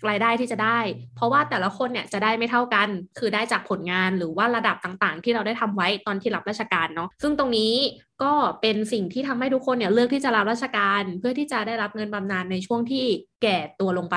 [0.09, 0.79] รายได้ที่จะได้
[1.17, 7.75] เพราะว่าแต่ละคนเนี่ยจะได้ไม่เท่ากัน คือได้จากผลงานหรือว่าระดับต่างๆ ที่เราได้ทำไว้ตอนที่รับราชการเนาะ ซึ่งตรงนี้
[8.23, 13.05] ก็เป็นสิ่งที่ทำให้ทุกคนเนี่ยเลือกที่จะรับราชการ เพื่อที่จะได้รับเงินบำนาญในช่วงที่
[13.43, 14.17] แก่ตัวลงไป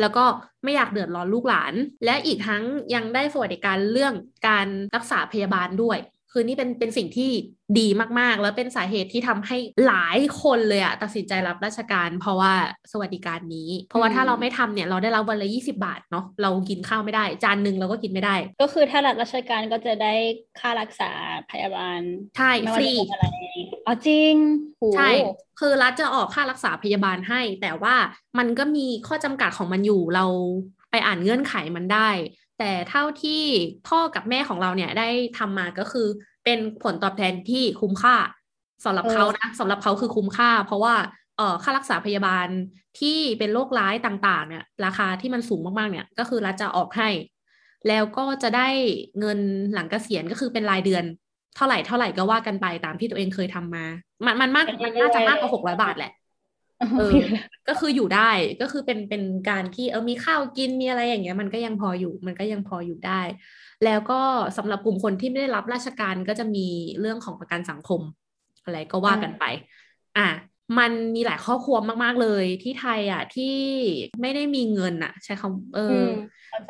[0.00, 0.24] แล้วก็
[0.62, 1.74] ไม่อยากเดือดร้อนลูกหลาน
[2.04, 2.62] และอีกทั้ง
[2.94, 4.14] ยังได้สวัสดิการเรื่อง
[4.48, 5.98] การรักษาพยาบาลด้วย
[6.32, 7.30] คือนี่เป็นเป็นสิ่งที่
[7.78, 7.86] ดี
[8.18, 9.56] มากๆ แล้วเป็นสาเหตุที่ทำให้
[9.86, 12.52] หลายคนเลยอะตัดสินใจรับราชการ เพราะว่า
[12.92, 20.14] สวัสดิการนี้ เพราะว่าถ้าเราไม่ทำเนี่ยเราได้รับวันละยี่สิบาทเนาะเรากินข้าวไม่ได้ จานหนึ่งเราก็กินไม่ได้ ก็คือถ้ารับราชการก็จะได้
[20.60, 21.10] ค่ารักษา
[21.50, 22.00] พยาบาล
[22.36, 23.24] ใช่ฟรีอะไร
[23.86, 24.34] อ๋อจริง
[24.96, 25.10] ใช่
[25.60, 27.94] คือรัฐจะออกค่ารักษาพยาบาลให้ แต่ว่า
[28.38, 30.26] มันก็มีข้อจำกัดของมันอยู่เรา
[30.90, 32.08] ไปอ่านเงื่อนไขมันได้
[32.60, 33.42] แต่เท่าที่
[33.88, 35.08] พ่อกับแม่ของเราเนี่ยได้
[35.38, 36.06] ทำมาก็คือ
[36.44, 38.16] เป็นผลตอบแทนที่คุ้มค่า
[38.84, 40.94] สำหรับเขานะสำหรับเขาคือคุ้มค่า เพราะว่า
[41.36, 42.48] เอ่อค่ารักษาพยาบาล
[43.00, 47.08] ที่เป็นโรคร้ายต่างๆ เนี่ย ราคาที่มันสูงมากๆ เนี่ย ก็คือรัฐจะออกให้
[47.88, 48.68] แล้วก็จะได้
[49.20, 49.38] เงิน
[49.74, 51.04] หลังเกษียณก็คือเป็นรายเดือน
[51.56, 53.84] เท่าไหร่เท่าไหร่ก็ว่ากันไปตามที่ตัวเองเคยทำมา
[54.26, 56.12] มันมันมากมันน่าจะมากกว่าหกร้อยบาทแหละ
[56.96, 57.02] เออ
[57.68, 63.20] ก็คืออยู่ได้ก็คือเป็นเป็นการที่เออมีข้าวกินมีอะไรอย่างเงี้ย มันก็ยังพออยู่มันก็ยังพออยู่ได้
[63.84, 64.20] แล้วก็
[64.56, 66.66] สำหรับกลุ่มคนที่ไม่ได้รับราชการก็จะมี
[67.00, 68.00] เรื่องของประกันสังคม
[68.64, 69.44] อะไรก็ว่ากันไป
[70.16, 70.28] อะ
[70.78, 73.56] มันมีหลายครอบครัวมาก ๆ เลยที่ไทยอะที่
[74.20, 75.80] ไม่ได้มีเงินอะ ใช้คำเออ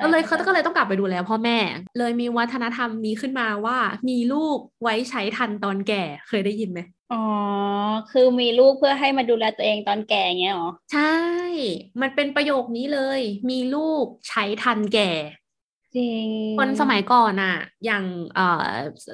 [0.03, 1.59] ก็เลยเขาก็เลยต้องกลับไปดูแลพ่อแม่
[1.99, 6.81] เลยมีวัฒนธรรมนี้ขึ้นมาว่ามีลูกไว้ใช้ทันตอนแก่เคยได้ยินไหม
[7.11, 7.17] อ๋อ
[8.11, 11.01] คือมีลูกเพื่อให้มาดูแลตัวเองตอนแก่เงี้ยหรอ ใช่
[12.01, 15.11] มันเป็นประโยคนี้เลย มีลูกใช้ทันแก่
[15.95, 17.55] จริง คนสมัยก่อนอะ
[17.85, 18.05] อย่าง
[18.35, 18.43] เออ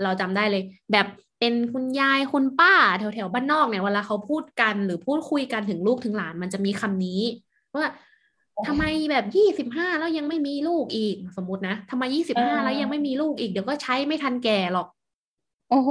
[0.03, 1.07] เราจำได้เลย แบบ
[1.39, 7.21] เป็นคุณยายคุณป้าแถวแถวบ้านนอกเนี่ยเวลาเขาพูดกันหรือพูดคุยกันถึงลูกถึงหลานมันจะมีคำนี้
[7.75, 7.91] ว่า
[8.67, 14.87] ทำไมแบบยี่สิบห้าแล้วยังไม่มีลูกอีกสมมตินะทำไมยี่สิบห้าแล้วยังไม่มีลูกอีกเดี๋ยวก็ใช้ไม่ทันแก่หรอก
[15.69, 15.91] โอ้โห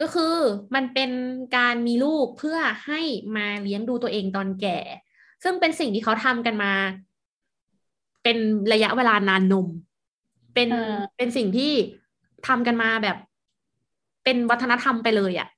[0.00, 0.34] ก็คือ
[0.74, 1.10] มันเป็น
[1.56, 3.00] การมีลูกเพื่อให้
[3.36, 4.78] มาเลี้ยงดูตัวเองตอนแก่
[5.42, 6.72] ซึ่งเป็นสิ่งที่เขาทำกันมา
[8.22, 8.38] เป็น
[8.72, 9.66] ระยะเวลานานนม
[10.54, 10.70] เป็น
[11.16, 11.72] เป็นสิ่งที่
[12.46, 13.16] ทำกันมาแบบ
[14.24, 15.48] เป็นวัฒนธรรมไปเลยอะ่ะ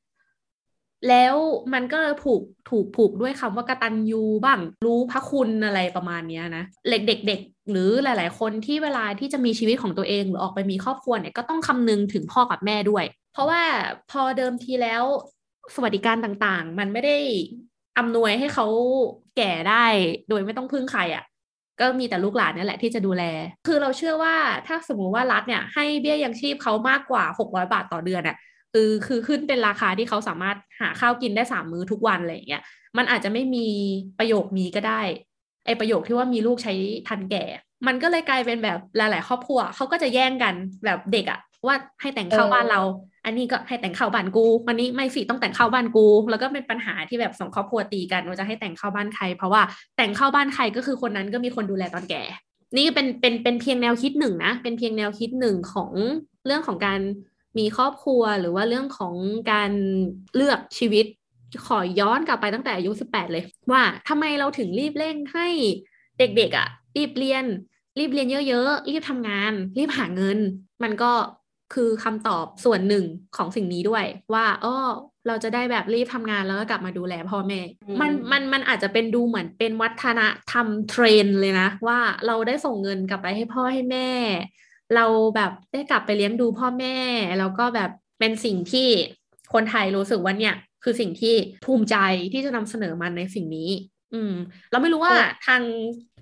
[1.09, 1.35] แล้ว
[1.73, 13.63] มันก็ผูกถูกผูกด้วยคำว่ากตัญญูบ้างรู้พระคุณอะไรประมาณนี้นะเด็กเด็กๆหรือหลาย ๆ คนที่เวลาที่จะมีชีวิตของตัวเองหรือออกไปมีครอบครัวเนี่ยก็ต้องคำนึงถึงพ่อกับแม่ด้วย เพราะว่า
[14.11, 15.03] พอเดิมทีแล้ว
[15.75, 17.17] สวัสดิการต่างๆ มันไม่ได้
[17.99, 18.67] อำนวยให้เขา
[19.37, 19.87] แก่ได้
[20.29, 21.25] โดยไม่ต้องพึ่งใครอะ่ะ
[21.81, 23.25] ก็มีแต่ลูกหลานนี่แหละที่จะดูแล
[23.67, 24.37] คือเราเชื่อว่า
[24.67, 28.37] ถ้าสมมติว่ารัฐเนี่ยให้เบี้ยยังชีพเขามากกว่าหกร้อยบาทต่อเดือนอะ
[28.77, 32.63] คือคือขึ้นเป็นราคาที่เขาสามารถหาข้าวกินได้สามมื้อทุกวันอะไรอย่างเงี้ย
[32.97, 33.67] มันอาจจะไม่มี
[34.19, 35.01] ประโยคนี้ก็ได้
[35.67, 36.75] ไอประโยคที่ว่ามีลูกใช้
[37.09, 37.45] ทันแก่
[37.87, 40.55] มันก็เลยกลายเป็นแบบหลาย ๆ ครอบครัวเขาก็จะแย่งกัน
[40.85, 42.81] แบบเด็กอะว่าให้แต่งเข้าบ้านเรา
[43.25, 49.63] อันนี้ก็ให้แต่งเข้าบ้านกูวันนี้ไม่สิต้องแต่งเข้าบ้านกู แล้วก็เป็นปัญหาที่แบบสองครอบครัวตีกันว่าจะให้แต่งเข้าบ้านใคร เพราะว่า
[49.97, 52.23] แต่งเข้าบ้านใครก็คือคนนั้นก็มีคนดูแลตอนแก่
[52.77, 55.91] นี่เป็นเป็นเป็นเพียงแนวคิดหนึ่งนะเป็นเพียงแนวคิดหนึ่งของ
[56.47, 57.01] เรื่องของการ
[57.59, 59.15] มีครอบครัวหรือว่าเรื่องของ
[59.53, 59.71] การ
[60.35, 61.07] เลือกชีวิต
[61.67, 65.49] ขอย้อนกลับไปตั้งแต่อายุสิบแปดเลย ว่าทำไมเราถึงรีบเร่งให้
[66.19, 67.45] เด็กๆอะ่ะ รีบเรียน
[67.99, 70.39] รีบเรียนเยอะๆ รีบทำงาน รีบหาเงิน
[70.83, 71.13] มันก็
[71.75, 73.05] คือคำตอบส่วนหนึ่ง
[73.37, 74.77] ของสิ่งนี้ด้วย ว่าอ้อ
[75.27, 77.61] เราจะได้แบบรีบทำงานแล้วก็กลับมาดูแลพ่อแม่
[78.01, 80.21] มันมันมันอาจจะเป็นดูเหมือนเป็นวัฒน
[80.53, 84.11] ธรรมเทรนเลยนะ ว่าเราได้ส่งเงินกลับไปให้พ่อให้แม่
[84.97, 86.97] เราแบบได้กลับไปเลี้ยงดูพ่อแม่
[87.39, 88.89] แล้วก็แบบเป็นสิ่งที่
[89.55, 91.35] คนไทยรู้สึกว่าเนี่ยคือสิ่งที่
[91.65, 91.97] ภูมิใจ
[92.33, 93.71] ที่จะนำเสนอมันในสิ่งนี้
[94.15, 94.35] อืม
[94.71, 95.15] เราไม่รู้ว่า
[95.47, 95.63] ทาง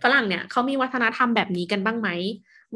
[0.02, 2.08] ฝรั่งเนี่ยเขามีวัฒนธรรมแบบนี้กันบ้างไหม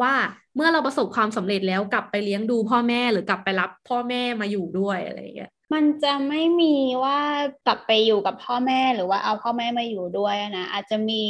[0.03, 0.13] ว่า
[0.57, 6.75] เมื่อเราประสบความสำเร็จแล้วกลับไปเลี้ยงดูพ่อแม่หรือกลับไปรับพ่อแม่มาอยู่ด้วยอะไรอย่างเงี้ยมันจะไม่มี
[7.05, 7.19] ว่า
[7.67, 11.23] กลับไปอยู่กับพ่อแม่หรือว่าเอาพ่อแม่มาอยู่ด้วยนะอาจจะมี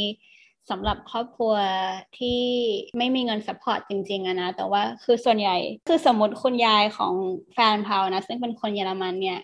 [0.70, 1.54] สำหรับครอบครัว
[2.18, 2.42] ที่
[2.98, 5.56] ไม่มีเงิน support จริงๆอะนะ แต่ว่าคือส่วนใหญ่
[5.88, 7.12] คือสมมติคุณยายของ
[7.54, 9.40] แฟนพาวนะ ซึ่งเป็นคนเยอรมันเนี่ย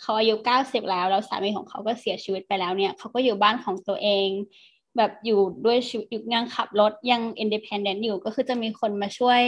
[0.00, 4.28] เขาอายุเก้าสิบแล้ว แล้วสามีของเขาก็เสียชีวิตไปแล้วเนี่ยเขาก็อยู่บ้านของตัวเอง
[4.96, 9.40] แบบอยู่ด้วยชีวิตยังขับรถยัง independent อยู่ก็คือจะมีคนมาช่วย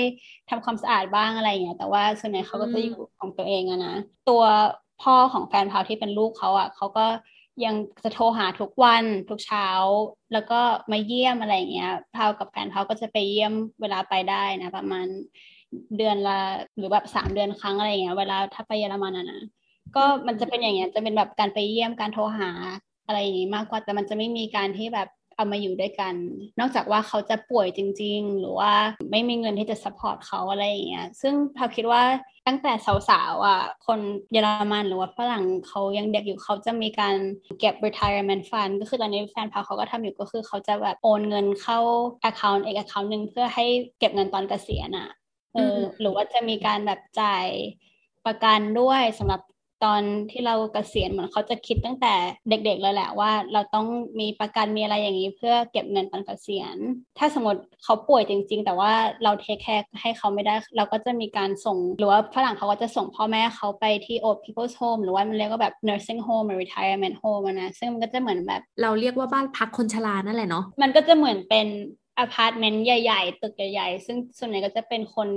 [0.48, 3.96] ทำความสะอาดบ้างอะไรเงี้ยแต่ว่าส่วนใหญ่เขาก็จะอยู่ของตัวเองอะนะ
[4.28, 4.42] ตัว
[5.02, 7.06] พ่อของแฟนพาวที่เป็นลูกเขาอะเขาก็
[7.64, 9.68] ยังจะโทรหาทุกวันทุกเช้า
[10.32, 10.60] แล้วก็
[10.92, 15.06] มาเยี่ยมอะไรเงี้ยพาวกับแฟนเขาก็จะไปเยี่ยมเวลาไปได้นะประมาณ
[15.96, 16.38] เดือนละ
[16.76, 19.40] หรือแบบสามเดือนครั้งอะไรเงี้ยเวลาถ้าไปเยอรมันอะนะ
[19.96, 22.50] ก็มันจะเป็นอย่างเงี้ยจะเป็นแบบการไปเยี่ยมการโทรหา
[23.06, 26.14] อะไรอย่างงี้มากกว่าแต่มันจะไม่มีการที่แบบ เอามาอยู่ด้วยกัน
[26.60, 28.72] นอกจากว่าเขาจะป่วยจริง ๆ หรือว่า
[29.10, 32.02] ไม่มีเงินที่จะ support เขาอะไรอย่างเงี้ยซึ่งพาวคิดว่า
[32.46, 32.72] ตั้งแต่
[33.08, 34.00] สาวๆอะคน
[34.32, 37.14] เยอรมันหรือว่าฝรั่งเขายังเด็กอยู่เขาจะมีการ
[37.60, 41.78] เก็บ retirement fund ก็คือตอนนี้แฟนพาเขาก็ทำอยู่ก็คือเขาจะแบบโอนเงินเข้า
[42.28, 43.64] account เอก account หนึ่งเพื่อให้
[43.98, 45.08] เก็บเงินตอนเกษียณอะ
[45.54, 47.46] เออหรือว่าจะมีการแบบจ่าย
[48.26, 49.40] ประกันด้วยสำหรับ
[49.84, 52.14] ตอนที่เรากเกษียณเหมือนเขาจะคิดตั้งแต่
[52.48, 53.86] เด็กๆเลยแหละว่า เราต้อง
[54.20, 56.76] มีประกันมีอะไรอย่างนี้ เพื่อเก็บเงินตอนเกษียณ
[57.18, 58.92] ถ้าสมมติเขาป่วยจริง ๆ แต่ว่า
[59.24, 71.68] เรา take care ให้เขาไม่ได้ เราก็จะมีการส่ง หรือว่าฝรั่งเขาก็จะส่งพ่อแม่เขาไปที่ old people's home หรือว่ามันเรียกว่าแบบ nursing home retirement home นะซึ่งมันก็จะเหมือนแบบ เราเรียกว่าบ้านพักคนชรานั่นแหละเนาะมันก็จะเหมือนเป็น
[72.18, 75.28] อพาร์ตเมนต์ใหญ่ ๆ ตึกใหญ่ ๆ ซึ่งส่วนใหญ่ก็จะเป็นคน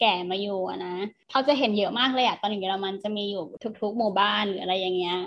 [0.00, 0.94] แก่มาอยู่นะ
[1.30, 3.44] เขาจะเห็นเยอะมากเลยอะตอนอยู่เยอรมันจะมีอยู่
[3.80, 5.18] ทุกๆหมู่บ้านหรืออะไรอย่างเงี้ย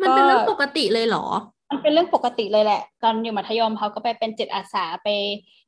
[0.00, 1.26] มันเป็นเรื่องปกติเลยเหรอ
[1.70, 5.08] มันเป็นเรื่องปกติเลยแหละ ตอนอยู่มัธยมเขาก็ไปเป็นจิตอาสาไป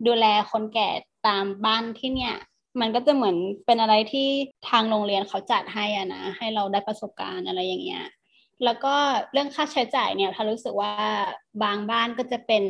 [0.07, 0.89] ดูแลคนแก่
[1.27, 2.35] ตามบ้านที่เนี่ย
[2.81, 3.37] มันก็จะเหมือน
[3.67, 4.29] เป็นอะไรที่
[4.69, 8.05] ทางโรงเรียนเขาจัดให้อะนะ ให้เราได้ประสบการณ์อะไรอย่างเงี้ย
[8.65, 8.95] แล้วก็
[9.33, 10.95] เรื่องค่าใช้จ่ายเนี่ยถ้ารู้สึกว่า
[11.63, 12.65] บางบ้านก็จะเป็น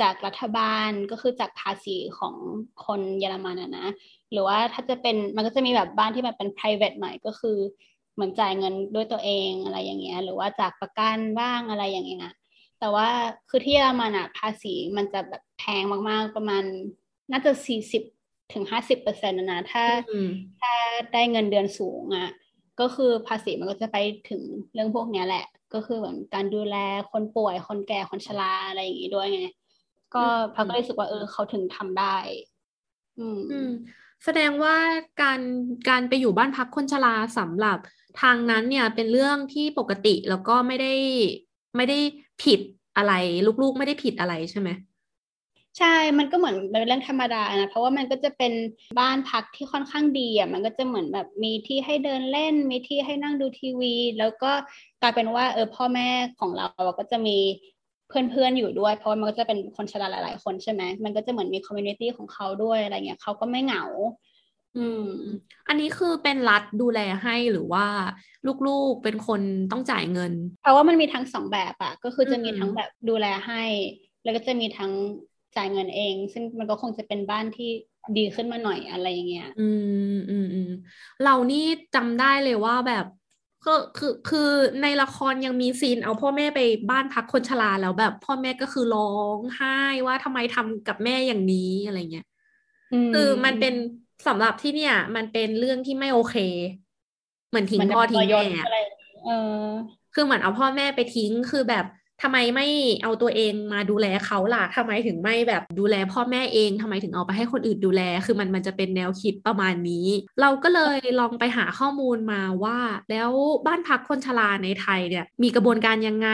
[0.00, 2.34] จากรัฐบาลก็คือจากภาษีของ
[2.86, 3.86] คนเยอรมันนะนะ
[4.32, 7.58] หรือว่าถ้าจะเป็นมันก็จะมีแบบบ้านที่มันเป็น private หน่อยก็คือ
[8.14, 12.32] เหมือนจ่ายเงินด้วยตัวเองอะไรอย่างเงี้ย หรือว่าจากประกันบ้างอะไรอย่างเงี้ย
[12.80, 13.08] แต่ว่า
[13.48, 16.62] คือที่เยอรมันอะภาษีมันจะแบบแพงมากๆประมาณ
[17.32, 18.02] น่าจะสี่สิบ
[18.52, 19.84] ถึงห้าสิบเปอร์เซ็นต์นะถ้า
[20.60, 20.72] ถ้า
[21.12, 22.30] ได้เงินเดือนสูงอะ
[22.80, 23.98] ก็คือภาษีมันก็จะไป
[24.30, 24.42] ถึง
[24.74, 26.76] เรื่องพวกนี้แหละ ก็คือเหมือนการดูแล
[27.12, 29.42] คนป่วยคนแก่คนชราอะไรอย่างงี้ด้วยไง
[30.14, 32.16] ก็พักก็รู้สึกว่าเออเขาถึงทำได้
[33.18, 33.72] อืม
[34.24, 34.76] แสดงว่า
[35.22, 35.40] การ
[35.88, 37.78] การไปอยู่บ้านพักคนชราสำหรับ
[38.20, 40.94] ทางนั้นเนี่ยเป็นเรื่องที่ปกติแล้วก็ไม่ได้
[41.76, 41.98] ไม่ได้
[42.42, 42.60] ผิด
[42.96, 43.12] อะไร
[43.62, 44.68] ลูกๆไม่ได้ผิดอะไรใช่ไหม
[45.78, 48.52] ใช่ มันก็เหมือนเป็นเรื่องธรรมดานะ เพราะว่ามันก็จะเป็น
[48.98, 54.52] บ้านพักที่ค่อนข้างดีอะ มันก็จะเหมือนแบบมีที่ให้เดินเล่น มีที่ให้นั่งดูทีวี แล้วก็
[55.00, 56.66] กลายเป็นว่าเออพ่อแม่ของเรา
[56.98, 57.38] ก็จะมี
[58.08, 63.84] เพื่อนๆอยู่ด้วย เพราะมันก็จะเป็นคนชราหลาย ๆ คนใช่ไหมมันก็จะเหมือนมี community ของเขาด้วยอะไรเงี้ยเขาก็ไม่เหงา
[64.76, 65.08] อืม
[65.68, 67.86] อันนี้คือเป็นรัฐดูแลให้หรือว่า
[68.66, 69.40] ลูกๆเป็นคน
[69.72, 70.32] ต้องจ่ายเงิน
[70.62, 73.62] เพราะว่ามันมีทั้งสองแบบอะก็คือจะมีทั้งแบบดูแลให้
[74.24, 74.92] แล้วก็จะมีทั้ง
[75.56, 77.70] จ่ายเงินเอง ซึ่งมันก็คงจะเป็นบ้านที่
[78.18, 79.68] ดีขึ้นมาหน่อยอะไรอย่างเงี้ย อื
[80.14, 80.70] มอืมอืม
[81.24, 83.06] เรานี่จำได้เลยว่าแบบ
[83.64, 84.50] ก็คือคือ
[84.82, 89.00] ในละครยังมีซีนเอาพ่อแม่ไปบ้านพักคนชราแล้วแบบพ่อแม่ก็คือร้อ
[89.38, 89.68] งไห้
[90.06, 92.26] ว่าทำไมทำกับแม่อย่างนี้อะไรเงี้ย
[93.12, 93.74] คือมันเป็น
[94.26, 96.36] สำหรับที่เนี่ย มันเป็นเรื่องที่ไม่โอเค
[97.48, 98.42] เหมือนทิ้งพ่อทิ้งแม่
[99.24, 99.30] เออ
[100.12, 101.84] คือเหมือนเอาพ่อแม่ไปทิ้งคือแบบ
[102.22, 102.66] ทำไมไม่
[103.02, 110.06] เอาตัวเองมาดูแลเขาล่ะทำไมถึงไม่แบบดูแลพ่อแม่เองทำไมถึงเอาไปให้คนอื่นดูแล คือมันมันจะเป็นแนวคิดประมาณนี้
[110.40, 112.78] เราก็เลยลองไปหาข้อมูลมาว่า
[113.10, 113.30] แล้ว
[113.66, 116.28] บ้านพักคนชราในไทยเนี่ยมีกระบวนการยังไง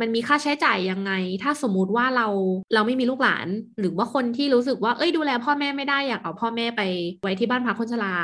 [0.00, 1.12] มันมีค่าใช้จ่ายยังไง
[1.42, 2.26] ถ้าสมมุติว่าเรา
[2.74, 3.46] เราไม่มีลูกหลาน
[3.80, 6.82] หรือว่าคนที่รู้สึกว่าเอ้ยดูแลพ่อแม่ไม่ได้อยากเอาพ่อแม่ไป
[7.22, 8.14] ไว้ที่บ้านพักคนชรา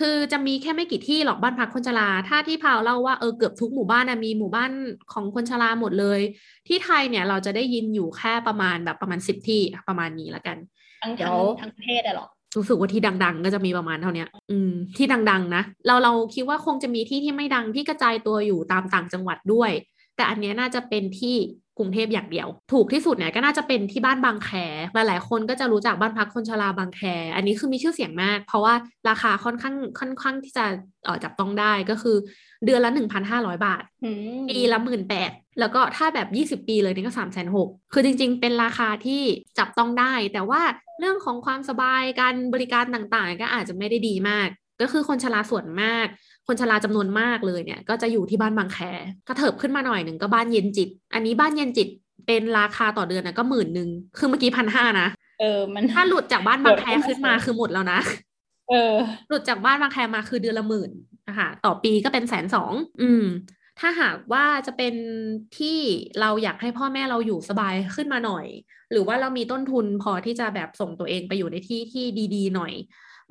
[0.00, 4.70] คือจะมีแค่ไม่กี่ที่หรอกบ้านพักคนชรา ถ้าที่พาวเล่าว่าเออเกือบทุกหมู่บ้านนะมีหมู่บ้าน
[5.12, 6.20] ของคนชราหมดเลย
[6.68, 10.56] ที่ไทยเนี่ยเราจะได้ยินอยู่แค่ประมาณแบบประมาณสิบที่ประมาณนี้ละกัน
[11.16, 12.26] เดี๋ยวทั้งประเทศอะหรอ
[12.56, 19.70] รู้สึกว่าที่ดัง ๆ ก็จะมีประมาณเท่านี้อืม ที่ดัง ๆ นะ เราเราคิดว่าคงจะมีที่ที่ไม่ดังที่กระจายตัวอยู่ตามต่างจังหวัดด้วย
[20.16, 21.36] แต่อันนี้น่าจะเป็นที่
[21.80, 24.50] กรุงเทพอย่างเดียว ถูกที่สุดเนี่ยก็น่าจะเป็นที่บ้านบางแค
[24.94, 27.00] หลายๆ คนก็จะรู้จักบ้านพักคนชราบางแค
[27.36, 28.74] อันนี้คือมีชื่อเสียงมาก เพราะว่า
[29.08, 30.64] ราคาค่อนข้างค่อนข้างที่จะ
[31.04, 32.16] เออจับต้องได้ก็คือ
[32.64, 33.82] เดือนละหนึ่งพันห้าร้อยบาท
[34.48, 39.22] ปีละหมื่นแปดแล้วก็ถ้าแบบยี่สิบปีเลยนี่ก็สามแสนหกคือจริง ๆ เป็นราคาที่
[39.58, 40.62] จับต้องได้ แต่ว่า
[40.98, 44.48] เรื่องของความสบายการบริการต่างๆ ก็อาจจะไม่ได้ดีมาก
[44.80, 46.06] ก็คือคนชราส่วนมาก
[46.50, 48.78] คนชราจำนวนมากเลยเนี่ย ก็จะอยู่ที่บ้านบางแค
[49.28, 51.88] กระเถิบขึ้นมาหน่อยหนึ่งก็บ้านเย็นจิต อันนี้บ้านเย็นจิต
[52.26, 53.88] เป็นราคาต่อเดือนนะก็หมื่นหนึ่ง
[54.18, 55.08] คือเมื่อกี้พันห้านะ
[55.40, 58.00] เออมันถ้าหลุดจากบ้านบางแคขึ้นมาคือหมดแล้วนะ
[58.68, 58.94] เออ
[59.28, 60.90] หลุดจากบ้านบางแคมาคือเดือนละหมื่น
[61.28, 62.72] นะคะต่อปีก็เป็นแสนสอง
[63.02, 63.24] อืม
[63.80, 64.94] ถ้าหากว่าจะเป็น
[65.58, 65.78] ที่
[66.20, 68.46] เราอยากให้พ่อแม่เราอยู่สบายขึ้นมาหน่อย
[68.92, 72.72] หรือว่าเรามีต้นทุนพอที่จะแบบส่งตัวเองไปอยู่ในที่ที่ดี ๆ หน่อย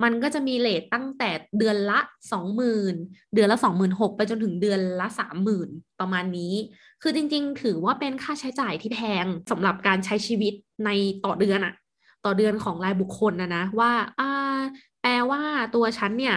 [0.02, 2.00] มันก็จะมีเลทตั้งแต่เดือนละ
[2.32, 2.94] สองหมื่น
[3.34, 5.68] เดือนละสองหมื่นหกไปจนถึงเดือนละสามหมื่น
[6.00, 6.54] ประมาณนี้
[7.02, 10.52] คือจริงๆ ถือว่าเป็นค่าใช้จ่ายที่แพงสำหรับการใช้ชีวิต
[10.84, 10.90] ใน
[11.24, 11.74] ต่อเดือนอะ
[12.24, 14.58] ต่อเดือนของรายบุคคลนะนะว่าอ่า
[15.02, 15.42] แปลว่า
[15.74, 16.36] ตัวฉันเนี่ย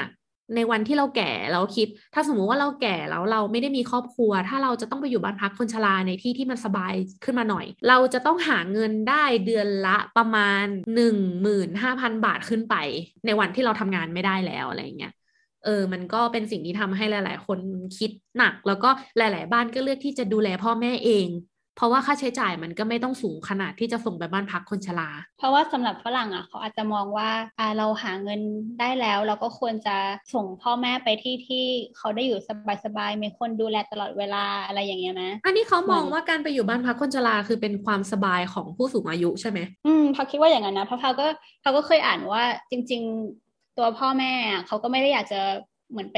[0.56, 10.66] ในวันที่เราแก่เราคิด ถ้าสมมุติว่าเราแก่แล้วเราไม่ได้มีครอบครัว ถ้าเราจะต้องไปอยู่บ้านพักคนชราในที่ที่มันสบายขึ้นมาหน่อย เราจะต้องหาเงินได้เดือนละประมาณ
[10.96, 12.76] หนึ่งหมื่นห้าพันบาทขึ้นไป
[13.26, 15.14] ในวันที่เราทำงานไม่ได้แล้วอะไรเงี้ย
[15.66, 17.60] เออ มันก็เป็นสิ่งที่ทำให้หลาย ๆ คน
[17.98, 21.28] คิดหนัก แล้วก็หลาย ๆ บ้านก็เลือกที่จะดูแลพ่อแม่เอง
[21.76, 28.42] เพราะว่าค่าใช้จ่ายมันก็ไม่ต้องสูงขนาดที่จะส่งไปบ้านพักคนชรา เพราะว่าสำหรับฝรั่งอะเขาอาจจะมองว่าอ่าเราหาเงิน
[28.80, 29.98] ได้แล้ว เราก็ควรจะ
[30.34, 31.64] ส่งพ่อแม่ไปที่ที่
[31.98, 32.40] เขาได้อยู่
[32.86, 41.28] สบายๆมีคนดูแลตลอดเวลาอะไรอย่างเงี้ยนะอันนี้เขามองว่าการไปอยู่บ้านพักคนชราคือเป็นความสบายของผู้สูงอายุใช่ไหมอืมเขาคิดว่าอย่างนั้นนะเพราะเขาก็
[41.62, 43.02] เขาก็เคยอ่านว่าจริง
[43.40, 44.32] ๆ ตัวพ่อแม่
[44.68, 45.40] เขาก็ไม่ได้อยากจะ
[45.92, 46.18] เหมือนไป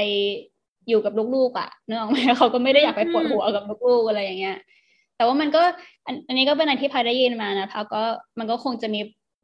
[0.88, 4.58] อยู่กับลูกๆอะเนื่องไหมเขาก็ไม่ได้อยากไปปวดหัวกับลูกๆอะไรอย่างเงี้ย
[5.16, 5.62] แต่ว่ามันก็
[6.28, 8.02] อันนี้ก็เป็นอะไรที่พายได้ยินมานะพาก็
[8.38, 9.00] มันก็คงจะมี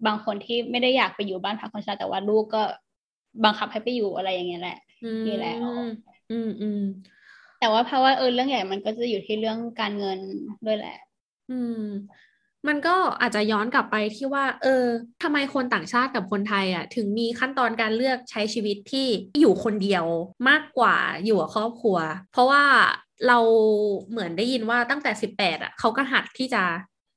[0.07, 2.63] บางคนที่ไม่ได้อยากไปอยู่บ้านพักคนชราแต่ว่าลูกก็
[3.45, 4.79] บังคับให้ไปอยู่อะไรอย่างเงี้ยแหละ
[5.27, 5.55] นี่แหละ
[6.31, 6.83] อืมอืม
[7.61, 10.19] แต่ว่าเพราะว่าเออเรื่องใหญ่มันก็จะอยู่ที่เรื่องการเงิน
[10.67, 10.97] ด้วยแหละ
[11.51, 11.83] อืม
[12.69, 14.85] มันก็อาจจะย้อนกลับไปที่ว่า เออ
[15.23, 19.07] ทำไมคนต่างชาติกับคนไทยอะ ถึงมีขั้นตอนการเลือกใช้ชีวิตที่
[19.41, 20.05] อยู่คนเดียว
[20.49, 21.99] มากกว่าอยู่กับครอบครัว
[22.33, 22.63] เพราะว่า
[23.29, 23.39] เรา
[24.11, 26.63] เหมือนได้ยินว่าตั้งแต่สิบแปดอะเขาก็หัดที่จะ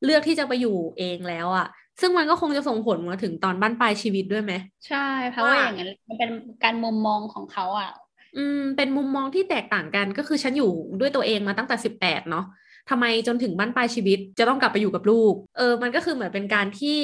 [0.04, 1.68] เลือกที่จะไปอยู่เองแล้วอะ
[2.02, 4.54] ซึ่งมันก็คงจะส่งผลมาถึงตอนบ้านปลายชีวิตด้วยไหม
[4.88, 6.32] ใช่ เพราะว่าอย่างนั้นมันเป็น
[6.64, 7.92] การมุมมองของเขาอะ
[8.38, 12.46] อืม เป็นมุมมองที่แตกต่างกันก็คือฉันอยู่ด้วยตัวเองมาตั้งแต่สิบแปดเนาะ
[12.90, 16.98] ทำไมจนถึงบ้านปลายชีวิต จะต้องกลับไปอยู่กับลูก เออ มันก็คือเหมือนเป็นการที่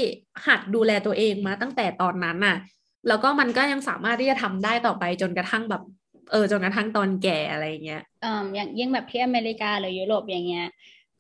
[0.46, 2.58] หัดดูแลตัวเองมาตั้งแต่ตอนนั้นน่ะ
[3.08, 5.84] แล้วก็มันก็ยังสามารถที่จะทำได้ต่อไปจนกระทั่งแบบ
[6.32, 10.68] เออจนกระทั่งตอนแก่อะไรเงี้ยอ่าอย่างยิ่งแบบที่อเมริกาหรือยุโรปอย่างเงี้ย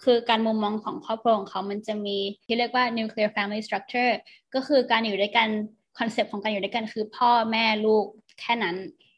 [0.03, 4.13] คือการมุมมองของครอบครัวของเขามันจะมีที่เรียกว่า nuclear family structure
[4.53, 5.47] ก็คือการอยู่ด้วยกัน
[5.99, 8.05] คอนเซปต์ของการอยู่ด้วยกันคือพ่อแม่ลูก
[8.41, 8.75] แค่นั้น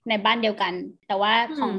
[0.09, 0.73] ในบ้านเดียวกัน
[1.07, 1.71] แต่ว่าของ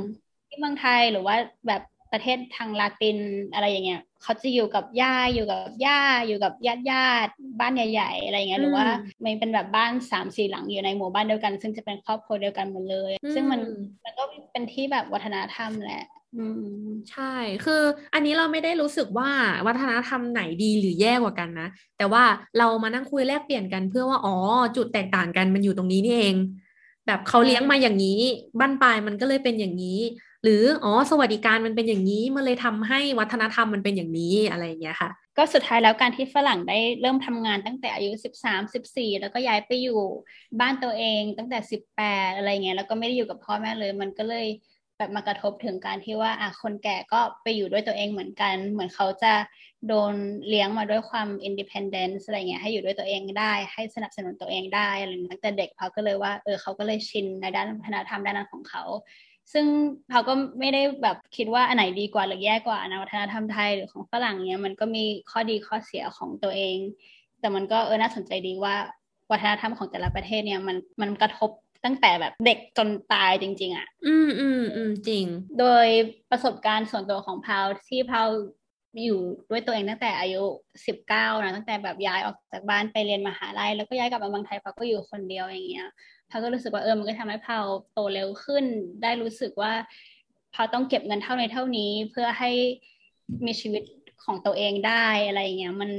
[0.49, 1.37] ที่เมืองไทยหรือว่า
[1.67, 1.83] แบบ
[2.15, 3.19] ประเทศทางลาติน
[3.55, 8.87] อะไรอย่างเงี้ยเขาจะอยู่กับย่าอยู่กับย่าอยู่กับญาติญาติบ้านใหญ่ๆอะไรเงี้ยหรือว่า
[9.25, 13.61] มันเป็นแบบบ้านสามสี่หลังอยู่ในหมู่บ้านเดียวกัน ซึ่งจะเป็นครอบครัวเดียวกันหมดเลย ซึ่งมัน
[14.05, 16.05] มันก็เป็นที่แบบวัฒนธรรมแหละ
[17.11, 17.35] ใช่
[17.65, 17.83] คือ
[18.15, 19.31] อันนี้เราไม่ได้รู้สึกว่า
[19.67, 22.25] วัฒนธรรมไหนดีหรือแย่กว่ากันนะ แต่ว่า
[22.59, 24.37] เรามานั่งคุยแลกเปลี่ยนกันเพื่อว่า อ๋อ
[24.77, 26.37] จุดแตกต่างกันมันอยู่ตรงนี้นี่เอง
[27.07, 28.21] แบบเขาเลี้ยงมาอย่างนี้
[28.61, 30.01] บ้านปลายมันก็เลยเป็นอย่างนี้
[30.45, 40.01] หรืออ๋อสวัสดิการมันเป็นอย่างนี้มันเลยทำให้วัฒนธรรมมันเป็นอย่างนี้อะไรอย่างเงี้ยค่ะ ก็สุดท้ายแล้วการที่ฝรั่งได้เริ่มทำงานตั้งแต่อายุสิบสามสิบสี่แล้วก็ย้ายไปอยู่
[40.61, 44.47] บ้านตัวเองตั้งแต่สิบแปดอะไรเงี้ยแล้วก็ไม่ได้อยู่กับพ่อแม่เลย มันก็เลย
[44.99, 49.33] แบบมากระทบถึงการที่ว่าอะคนแก่ก็ไปอยู่ด้วยตัวเองเหมือนกัน เหมือนเขาจะ
[49.89, 50.15] โดน
[50.49, 58.83] เลี้ยงมาด้วยความ independence อะไรเงี้ยให้อยู่ด้วยตัวเองได้ ให้สนับสนุนตัวเองได้อะไรตั้งแต่เด็กเขาก็เลยว่าเออเขาก็เลยชินในด้านวัฒนธรรมด้านนั้นของเขา
[59.53, 59.67] ซึ่ง
[60.11, 66.77] เขาก็ไม่ได้แบบคิดว่าอันไหนดีกว่าหรือแย่กว่านะวัฒนธรรมไทยหรือของฝรั่งเนี้ยมันก็มีข้อดีข้อเสียของตัวเอง
[67.41, 68.77] แต่มันก็เออน่าสนใจดีว่า
[69.31, 71.51] วัฒนธรรมของแต่ละประเทศเนี่ยมันมันกระทบ
[71.85, 75.25] ตั้งแต่แบบเด็กจนตายจริง ๆอะ่ะ อืมอืมอืมจริง
[75.59, 75.87] โดย
[76.31, 78.29] ประสบการณ์ส่วนตัวของพาวที่พาว
[79.05, 79.21] อยู่
[79.51, 80.43] ด้วยตัวเองตั้งแต่อายุ
[80.87, 85.89] สิบเก้านะตั้งแต่แบบย้ายออกจากบ้านไปเรียนมหาลัยแล้วก็ย้ายกลับมาเมืองไทยพาวก็อยู่คนเดียวอย่างเงี้ย
[86.35, 88.65] พาก็รู้สึกว่าเออมันก็ทำให้พาวโตเร็วขึ้น
[89.03, 89.73] ได้รู้สึกว่า
[90.55, 92.51] พาวต้องเก็บเงินเท่าในเท่านี้ เพื่อให้
[93.47, 93.83] มีชีวิต
[94.25, 95.91] ของตัวเองได้อะไรเงี้ยมัน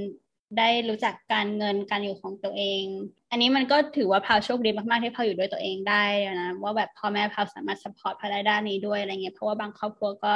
[0.57, 2.83] ได้รู้จักการเงินการอยู่ของตัวเอง
[3.31, 6.03] อันนี้มันก็ถือว่าพาวโชคดีมากๆที่พาวอยู่ด้วยตัวเองได้
[6.41, 10.33] นะว่าแบบพ่อแม่พาวสามารถสปอร์ตพาวได้ด้านนี้ด้วยอะไรเงี้ยเพราะว่าบางครอบครัวก็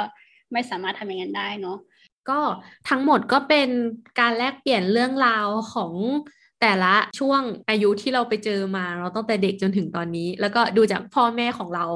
[0.52, 1.78] ไม่สามารถทำอย่างนั้นได้เนาะ
[2.28, 2.40] ก็
[2.88, 3.68] ทั้งหมดก็เป็น
[4.20, 5.92] การแลกเปลี่ยนเรื่องราวของ
[6.60, 11.86] แต่ละช่วงอายุที่เราไปเจอมาเราตั้งแต่เด็กจนถึงตอนนี้ แล้วก็ดูจากพ่อแม่ของเรา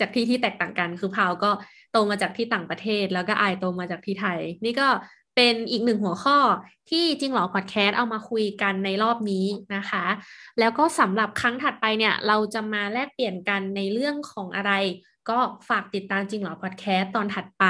[0.00, 1.50] จากที่ที่แตกต่างกันคือพาวก็
[1.92, 4.88] โตมาจากที่ต่างประเทศ แล้วก็อายโตมาจากที่ไทย นี่ก็
[5.36, 6.38] เป็นอีกหนึ่งหัวข้อ
[6.90, 9.46] ที่จริงหรอพอดแคสต์เอามาคุยกันในรอบนี้
[9.76, 10.04] นะคะ
[10.58, 14.72] แล้วก็สำหรับครั้งถัดไปเนี่ย เราจะมาแลกเปลี่ยนกันในเรื่องของอะไร
[15.28, 17.64] ก็ฝากติดตามจริงหรอพอดแคสต์ตอนถัดไป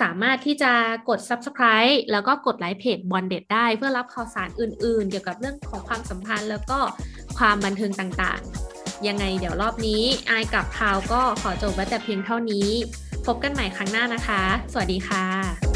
[0.00, 0.72] สามารถที่จะ
[1.08, 6.78] กด Subscribe แล้วก็กดไลค์เพจบอลเด็ดได้ เพื่อรับข่าวสารอื่นๆ เกี่ยวกับเรื่องของความสัมพันธ์แล้วก็
[7.38, 12.68] ความบันเทิงต่างๆ ยังไงเดี๋ยวรอบนี้อายกับพาวก็ขอจบไว้แต่เพียงเท่านี้
[13.26, 14.42] พบกันใหม่ครั้งหน้านะคะ
[14.72, 15.67] สวัสดีค่ะ